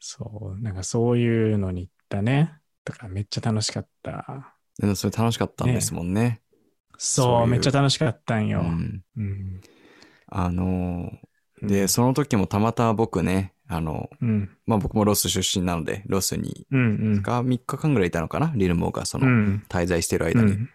[0.00, 2.58] そう、なんかそういうのに行ったね。
[2.84, 4.56] だからめっちゃ楽しかった。
[4.78, 6.42] でもそれ楽しかったんですもんね。
[6.98, 8.60] そう、そうめっちゃ楽しかったんよ。
[8.60, 9.04] うん。
[9.16, 9.60] うん。
[10.26, 14.50] あのー、で、その時もたまたま僕ね、あの、うん。
[14.66, 16.84] まあ僕もロス出身なので、ロスに、うんう
[17.18, 17.22] ん。
[17.22, 18.52] が3日間ぐらいいたのかな？
[18.54, 19.64] リルモーがその、うん。
[19.68, 20.52] 滞在してる間に。
[20.52, 20.70] うん。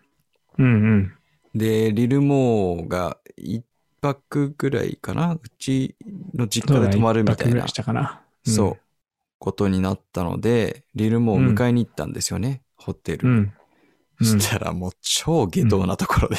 [0.58, 0.68] うんう
[0.98, 1.14] ん。
[1.56, 3.62] で、リルモーが1
[4.02, 5.34] 泊ぐらいかな？
[5.34, 5.96] うち
[6.34, 7.66] の実家で泊まるみたいな。
[8.44, 8.78] そう、
[9.40, 13.54] ことになったので、リルモー迎えに行ったんですよね、ホテル。
[14.20, 16.36] そしたらもう超下等なところで、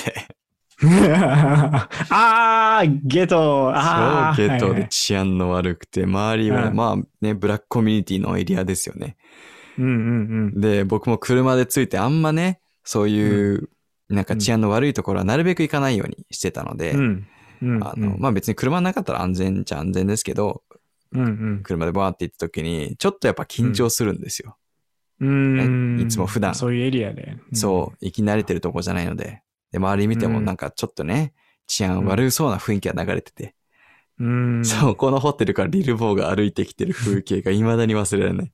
[2.10, 4.36] あー、ゲトあー。
[4.36, 9.16] 超下等はいはいで治安の悪くて、周りはうんまあね、ブラックコミュニティのエリアですよね。
[9.78, 9.88] うんう
[10.56, 13.68] んで、僕も車で着いてあんまね、そういう、
[14.08, 17.26] なんか治安の悪いところはなるべく行かないようにしてたので、うん。
[17.62, 17.76] うん。
[17.76, 17.84] うん。
[17.86, 20.62] あの、まあ別に車なかったら安全っちゃ安全ですけど、
[21.12, 24.56] うん車でバーって行った時に、ちょっとやっぱ緊張するんですよ。
[25.20, 25.60] うん。
[25.60, 26.00] うん。
[26.00, 27.36] いつも普段そういうエリアで。
[27.52, 29.41] そう、行き慣れてるとこじゃないので。
[29.72, 31.32] で、周り見てもうんなんかちょっとね、
[31.66, 33.54] 治安悪そうな雰囲気が流れてて、
[34.20, 34.58] うん。
[34.58, 34.64] うん。
[34.64, 38.52] そう、このホテルからリルボーが歩いてきてる風景が未だに忘れられない。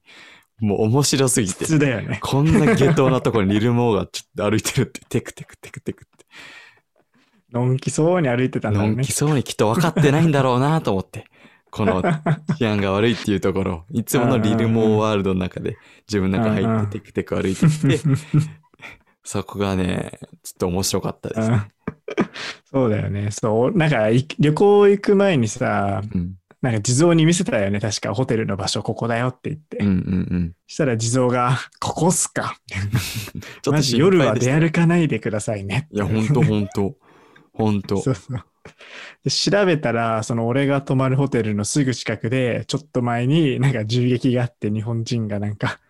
[0.60, 1.66] もう面白すぎて普。
[1.66, 2.18] 通だよね。
[2.22, 6.26] こんな下等なところにリルモーがちょっと歩いてるって、テクテクテクテクって。
[7.52, 9.12] のんきそうに歩いてたんだねのんき。
[9.12, 11.26] そうにきっと分かってないんだろうなと思って。
[11.70, 12.02] この
[12.56, 15.76] 治安が悪いっていうところ、いつものリルモーワールドの中で
[16.08, 18.00] 自分の中入ってテクテク歩いてきて、
[19.28, 20.12] そこがね、
[20.42, 21.68] ちょっと面白かったですね。
[22.64, 23.30] そうだよね。
[23.30, 23.76] そう。
[23.76, 26.36] なんか、い旅行行く前にさ、うん。
[26.62, 27.78] なんか地蔵に見せたよね。
[27.78, 29.76] 確かホテルの場所ここだよって言って。
[29.80, 30.54] うんうんうん。
[30.66, 32.56] したら地蔵が、 ここっすか。
[32.72, 34.34] ちょっとマジ心夜は。
[34.34, 35.88] 出歩かないでくださいね。
[35.92, 36.96] いや、ほんとほんと。
[37.52, 38.12] ほんとそ。
[38.12, 38.42] うそう。
[39.24, 45.80] で調べたら、その俺が泊まるホテルのすぐ近くで、ちょっと前になんか銃撃があって日本人がなんか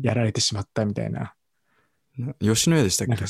[0.00, 1.34] やられてしまったみたいな。
[2.40, 3.24] 吉野家でしたっけ？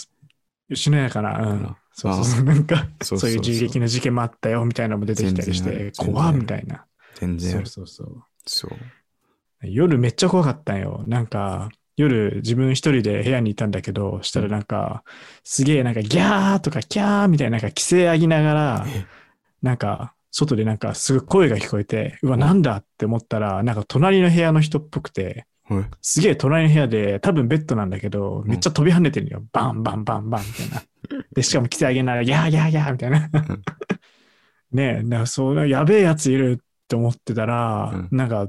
[0.75, 1.39] 吉野家かな？
[1.39, 1.77] うんあ。
[1.93, 2.45] そうそうそう。
[2.45, 6.77] なんか、そうそういう銃撃の事件もあったよみたいなのも出てきたりして、怖っみたいな。
[6.77, 6.85] そう
[7.21, 7.67] 全然ある。
[7.67, 8.23] そうそう。
[8.47, 8.71] そう。
[9.63, 11.03] 夜めっちゃ怖かったんよ。
[11.09, 15.03] なんか、夜自分一人で部屋にいたんだけど、したらなんか、
[15.43, 19.05] すげえなんかギャーとかキャーみたいななんか規制上げながらえ、
[19.61, 25.85] なんか、外でなんかすごい声が聞こえて、うわ、なんだって思ったら、なんか隣の部屋の人っぽくて、はい。
[26.01, 29.45] すげえ隣の部屋で、多分ベッドなんだけど、めっちゃ飛び跳ねてるのよ。
[29.53, 30.83] バンバンバンバンみたいな。
[31.35, 33.29] で、しかも規制上げながら、ギャーギャーギャーみたいな。
[34.73, 38.09] ねえ、なんかそう、やべえやついるって思ってたら、うん。
[38.17, 38.49] なんか、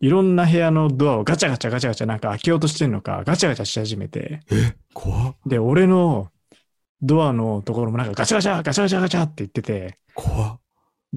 [0.00, 5.36] いろんな部屋のドアをガチャガチャガチャガチャなんか開けようとしてんのか、ガチャガチャし始めて、え、怖っ。
[5.46, 6.30] で、俺の
[7.00, 10.60] ドアのところもなんかガチャガチャガチャガチャガチャって言ってて、怖っ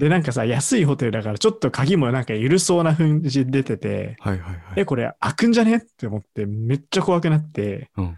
[0.00, 4.60] で、なんかさ、安いホテルだからちょっと鍵もなんか緩そうな雰囲気出てて、はいはいはい。
[4.76, 8.16] え、これ開くんじゃねって思ってめっちゃ怖くなって、うん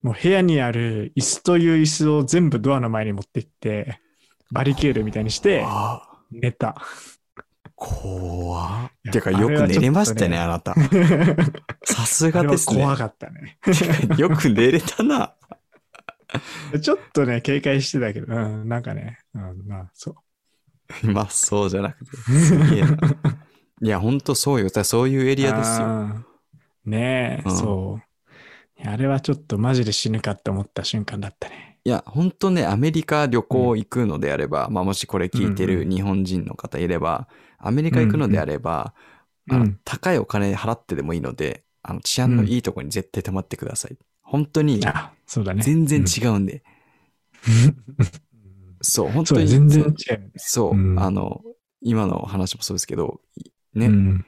[0.00, 4.00] もう部屋にある椅子という椅子を全部ドアの前に持って行って、
[4.52, 5.66] バリケードみたいにして
[6.30, 6.80] 寝た。
[7.74, 10.76] 怖っいやてかよく寝れましたね、あなた。
[11.84, 12.96] さすがですね怖。
[12.96, 13.58] かったね。
[14.16, 15.34] よく寝れたな。
[16.80, 20.14] ちょっとね、警戒してたけど、うん、なんかね、うん、まあ、そう。
[21.04, 22.16] まあそうじゃなくて。
[22.16, 22.96] すげえな。
[23.80, 24.68] いや、ほんとそうよ。
[24.70, 26.24] そういうエリアですよ。
[26.84, 28.88] ねえ、うんそう。
[28.88, 31.78] あれはちょっとマジで死ぬかって思った瞬間だったね。
[31.84, 37.28] いや、ほんとね、アメリカ旅行行くのであれば、まあもしこれ聞いてるうんう日本人の方いれば、
[37.58, 39.08] アメリカ行くのであれば、うん
[39.50, 43.96] あの高いお金払ってでもいいので、あの治安のいいとこに絶対泊まってください。
[44.20, 45.62] 本当にあ、そうだね。
[45.62, 46.62] 全然違うんで。
[48.80, 49.46] うんそう、本当に。
[49.48, 50.32] 全然違う。
[50.36, 51.42] そう、うんあの、
[51.80, 53.20] 今の話もそうですけど、
[53.74, 54.26] ね、うん。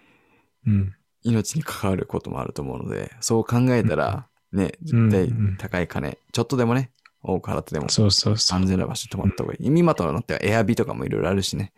[0.66, 0.94] うん。
[1.22, 6.90] 命に関わることもあると思うので、そう考えたら、ね、うん絶対高い金、ちょっとでもね、
[7.22, 8.58] 多く払ってでもそうそうそう。
[8.58, 9.66] 安全な場所に泊まった方がいい。
[9.66, 11.72] 今となってはエアビとかもいろいろあるしね、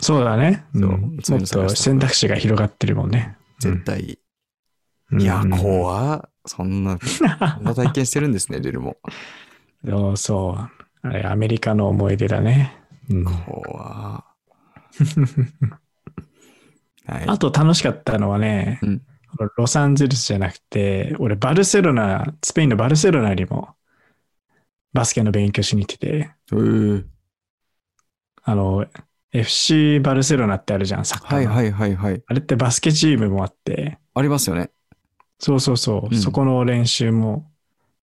[0.00, 0.64] そうだね。
[0.74, 3.36] そうんもっそういうの探と選択肢が広がってるもんね。
[3.60, 4.18] 絶対いい。
[5.12, 7.24] うんいや、うん怖っそんな、そ
[7.60, 8.96] んな体験してるんですね、ルルも。
[9.86, 10.81] そ うそう。
[11.02, 12.76] あれ、アメリカの思い出だね。
[13.10, 13.32] うん怖
[14.18, 14.24] っ
[17.04, 17.24] はい。
[17.26, 19.02] あと楽しかったのはね、うん
[19.56, 23.70] ロサンゼルスじゃなくて、俺バルセロナ、スペインのバルセロナにも
[24.92, 26.30] バスケの勉強しに行ってて、
[28.42, 28.86] あの、
[29.32, 31.50] FC バルセロナってあるじゃん、サッカーの。
[31.50, 32.22] はいはいはいはい。
[32.26, 34.70] あれってバスケチームもあって、ありますよね。
[35.38, 37.50] そうそうそう、うんそこの練習も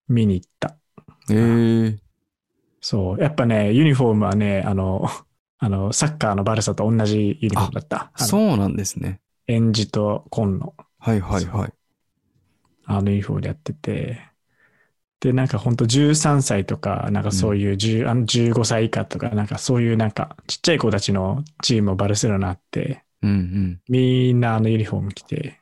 [0.07, 0.75] 見に行った。
[1.29, 1.97] えー、
[2.81, 3.19] そう。
[3.19, 5.07] やっぱね、ユニフォームはね、あの、
[5.61, 8.11] あの、サッカーのバルサと同じユニフォームだった。
[8.15, 9.19] そうなんですね。
[9.47, 11.73] エンジとコンの、はいはいはい。
[12.85, 14.29] あのユニフォームでやってて、
[15.19, 23.81] で、なんかほんと13歳とか、なんかそういう10、あの15歳以下とか、なんかそういうなんかちっちゃい子たちのチームもバルセロナあって、うんうん。
[23.89, 25.58] みんなあのユニフォーム着て、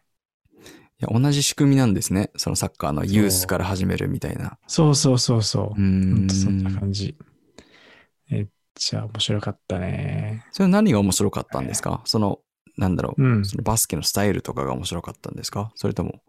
[1.00, 2.32] いや、同じ仕組みなんですね。
[2.38, 4.58] そのサッカーのユースから始めるみたいな。
[4.68, 5.80] そうそうそうそうう。
[5.80, 7.16] ーんほんとそんな感じ。
[8.30, 10.44] めっちゃ面白かったね。
[10.52, 12.02] それ何が面白かったんですか？
[12.06, 12.40] その、
[12.78, 13.46] なんだろう、うん。
[13.46, 15.72] そのバスケのスタイルとかが面白かったんですか？
[15.76, 16.22] それとも、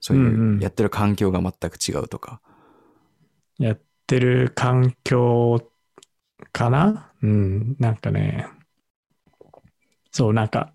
[0.00, 2.40] そういうんうんうやってる環境が全く違うとか。
[3.58, 5.70] やってる環境
[6.50, 7.12] かな？
[7.22, 8.48] うん、なんかね、
[10.10, 10.73] そう、なんか、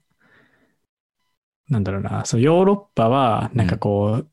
[1.70, 4.30] なんだろうな、そう、ヨーロッパは、なんかこう、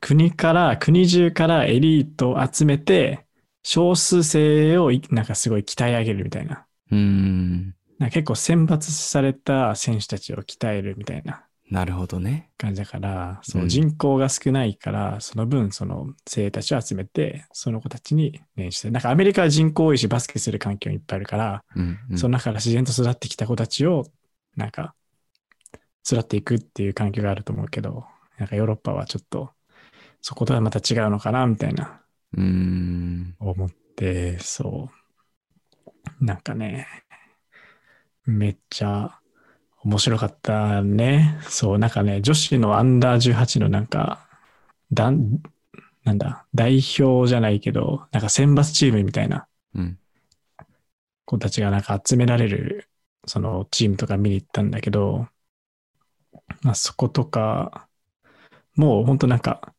[0.00, 3.26] 国から、国中からエリートを集めて、
[3.62, 6.66] 少数生をいなんかすごい鍛え上げるみたいな。
[6.90, 7.74] うーん。
[7.98, 12.50] な結構選抜された選手たちを鍛えるみたいななるほどね。
[12.58, 22.18] 感じだから、そううん人口が少ないから、その分、その精鋭たちを集めて、その子たちに練習して、なんかアメリカは人口多いし、バスケする環境いっぱいあるから、うん、うん。
[22.18, 24.04] その中から自然と育ってきた子たちを、
[24.56, 24.94] なんか、
[26.06, 28.04] 育っていくっていう環境があると思うけど、
[28.38, 29.50] なんかヨーロッパはちょっと、
[30.20, 32.00] そことはまた違うのかな、みたいな、
[32.34, 33.36] うーん。
[33.38, 34.90] 思って、そ
[36.20, 36.24] う。
[36.24, 36.86] なんかね、
[38.26, 39.18] めっちゃ
[39.82, 41.38] 面白かったね。
[41.42, 44.28] そう、なんかね、女子のアンダー18のなんか、
[44.92, 45.40] だん、
[46.04, 49.98] なんだ、代表じゃないけど、なんか選抜チームみたいなうん。
[51.24, 52.88] 子たちがなんか集められる、
[53.26, 55.28] そのチームとか見に行ったんだけど、ま
[56.64, 57.88] あそことか、
[58.76, 59.74] もう本当なんか、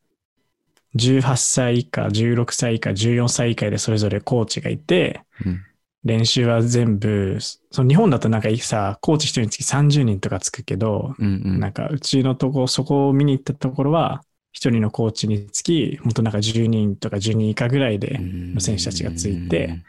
[0.94, 5.62] 18歳以下、16歳以下、14歳以下でそれぞれコーチがいて、うん。
[6.04, 7.38] 練習は全部、
[7.70, 11.42] その日本だとなんかさ、コーチ一人につき30人とかつくけど、うん。
[11.44, 11.60] うん。
[11.60, 14.22] なんかうちのとこ、そこを見に行ったところは、
[14.52, 19.82] 一人のコーチにつき、本当なんか10人とか10人以下ぐらいで、うん選手たちがついて、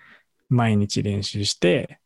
[0.50, 2.00] 毎日練習して、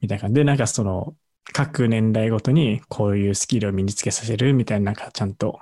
[0.00, 1.14] みたいな感じで、なんかその、
[1.52, 5.60] 各年代ごとにこういうスキルを身につけさせるみたいな、なんかちゃんと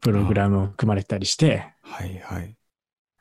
[0.00, 2.56] プログラムを組まれたりして、はいはい。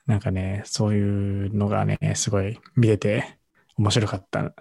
[0.06, 3.38] なんかね、そういうのがね、すごい見てて
[3.78, 4.54] 面白かった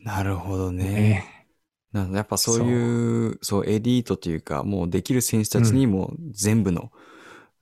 [0.00, 0.84] なるほどね。
[0.84, 1.46] ね。
[1.92, 6.92] なんかやっぱそういう、そう、エリートというか、もうできる選手たちにも全部の、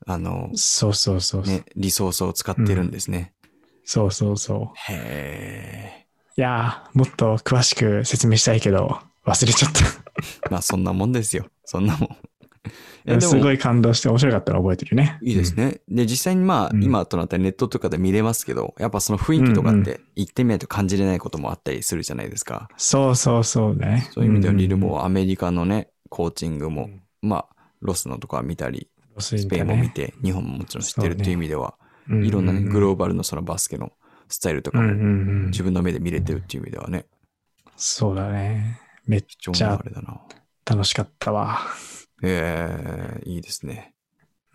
[0.07, 3.33] あの、そうそうそうそう、ね、リソースを使ってるんですね。
[3.85, 4.93] そうそうそう。
[4.93, 6.07] へ
[6.37, 10.51] いやー、もっと詳しく説明したいけど、忘れちゃっえ。
[10.51, 11.47] まあそんなもんですよ。
[11.65, 12.09] そんなもん。
[12.09, 13.21] いやた。
[13.21, 15.19] ですもごい感動して面白かったの覚えてるね。
[15.23, 15.81] いいですね。
[15.89, 22.69] で、実際にまあ、うん今となったらネットとかで見れますけど、やっぱその雰囲気とかって行ってみないと感じれないこともあったりするじゃないですか。
[22.77, 24.09] そうそうそうね。
[24.13, 31.75] そういう意味ではんリルもアメリカのね、コーチングも、うんまあ、ロスのとか見たり、ススペインも見て、日本ももちろん知ってるっていう意味では、
[32.09, 33.93] うんいろんなね、グローババルのそのバスケの
[34.29, 37.07] スタイルとかうんうんもうん自分の目で見れてるっていう意味ではね、
[37.77, 38.82] そうだね。
[39.07, 40.21] めっちゃなあれだな。
[40.65, 41.59] 楽しかったわ。
[42.23, 43.95] ええいいですね。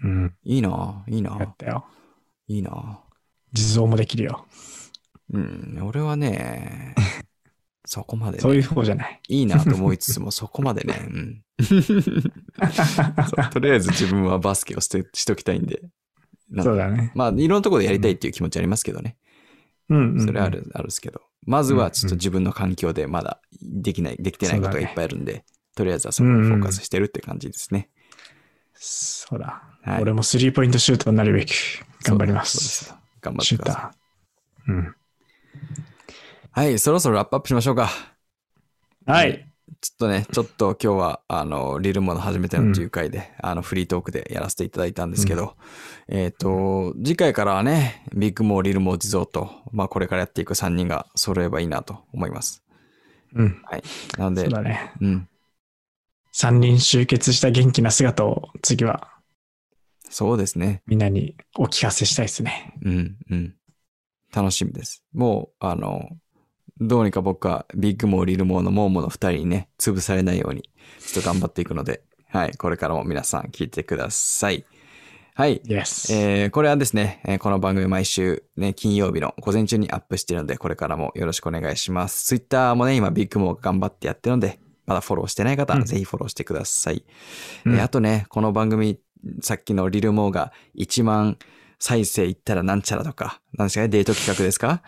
[0.03, 0.33] うん。
[0.43, 1.85] いいな、いいやっな、たよ。
[2.47, 2.99] いいな。
[3.53, 4.45] 地蔵もできるよ。
[5.33, 6.95] うん、俺はね、
[7.85, 9.21] そこまで、ね、そういう方じゃない。
[9.27, 11.43] いいなと思いつつも、 そこまでね、うん。
[13.51, 15.81] とりあえず自分はバスケをしてしときたいんで。
[16.49, 17.11] なんかそうだね。
[17.15, 19.17] まあ、いろんなところでやりたいっていう気持ちありますけどね。
[19.89, 20.25] うんうん。
[20.25, 20.49] それはあ。
[20.49, 21.21] る、あるですけど。
[21.45, 25.43] まずはちょっと自分の環境でまだできない、できてないことがいっぱいあるんで、
[25.75, 27.89] とりあえずはそこにフォーカスしてるって感じですね。
[28.73, 29.63] そうだ。
[29.83, 31.49] はい俺もスリーポイントシュートになるべく
[32.03, 32.43] 頑張りま。
[32.43, 32.95] すす。
[33.21, 33.91] 頑張ってくださ
[34.67, 34.75] ター。
[34.75, 34.95] うん。
[36.51, 37.89] はい、そろそろラップアップしましょうか。
[39.05, 39.47] はい。
[39.81, 45.55] ちょっとね、ちょっと今日は、あの、リルモの初めての10回で、あの、フリートークでやらせていただいたんですけど、
[46.07, 52.63] えっ、と、次回からはね、ビッグモー、リルモー、地蔵と、まあ、これからやっていく3人が揃えばいいなと思います。
[53.37, 53.61] うん。
[53.63, 53.83] はい。
[54.17, 54.91] なのでそう、だね。
[55.01, 55.29] うん、
[56.31, 59.17] 三人集結した元気な姿を次は
[60.09, 60.81] そうですね。
[60.87, 62.73] みんなにお聞かせしたいですね。
[62.83, 63.55] うん、うん。
[64.33, 65.03] 楽しみです。
[65.13, 66.09] もう、あの、
[66.79, 70.69] どうにか僕はビッグモー、リルモーのモーモの二人にね、潰されないように、
[70.99, 74.65] ちょっと頑張っていくので、はい、これからも皆さん聞いてください。
[75.37, 75.61] はい。
[75.67, 76.11] Yes.
[76.15, 82.25] えーこれはですね、えーこの番組毎週ね、金曜日の午前中にアップしてるので、これからもよろしくお願いします。
[82.25, 84.57] ツイッターもね、今ビッグモーが頑張ってやってるので、
[84.87, 87.05] まだフォローしてない方、うんぜひフォローしてください。
[87.65, 88.97] うんえーあとね、この番組、
[89.41, 91.37] さっきのリルモーが1万
[91.77, 94.81] 再生いったらなんちゃらとか、なんですかね、デート企画ですか？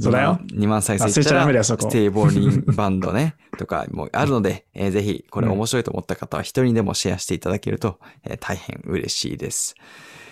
[0.00, 9.74] そうだよ2万再生いったら、ステイボーリンバンドね、 とかもあるので、えーぜひこれ面白いと思った方は一人でもシェアしていただけると、えー大変嬉しいです。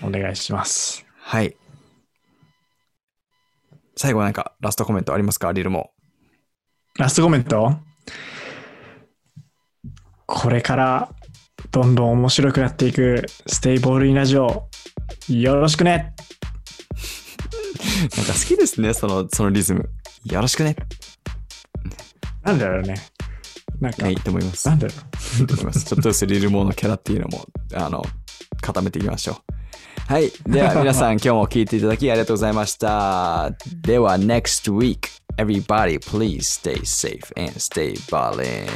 [0.02, 1.06] お願いします。
[1.20, 1.56] はい。
[3.96, 5.50] 最後なんかラストコメントありますか？
[5.52, 5.90] リルモ。
[6.98, 7.78] ラストコメント？
[10.26, 11.12] これから
[11.70, 14.68] どんどん面白くなっていくステイボールインラジオ
[15.28, 16.14] よろしくね
[18.16, 19.88] なんか好きですね、その、そのリズム。
[20.24, 20.76] よろしくね。
[22.42, 22.94] なんだろうね。
[23.80, 24.68] なんか、いいと思います。
[24.68, 24.94] ないんだろ
[25.44, 25.84] いと思います。
[25.84, 28.04] ちょっとずつリルモのキャラっていうのも、あの、
[28.60, 29.58] 固めていきましょう。
[30.12, 30.32] はい。
[30.46, 33.50] では皆さん 今日も聞いていただきありがとうございました。
[33.82, 35.00] では next week,
[35.36, 38.66] everybody please stay safe and stay ballin'.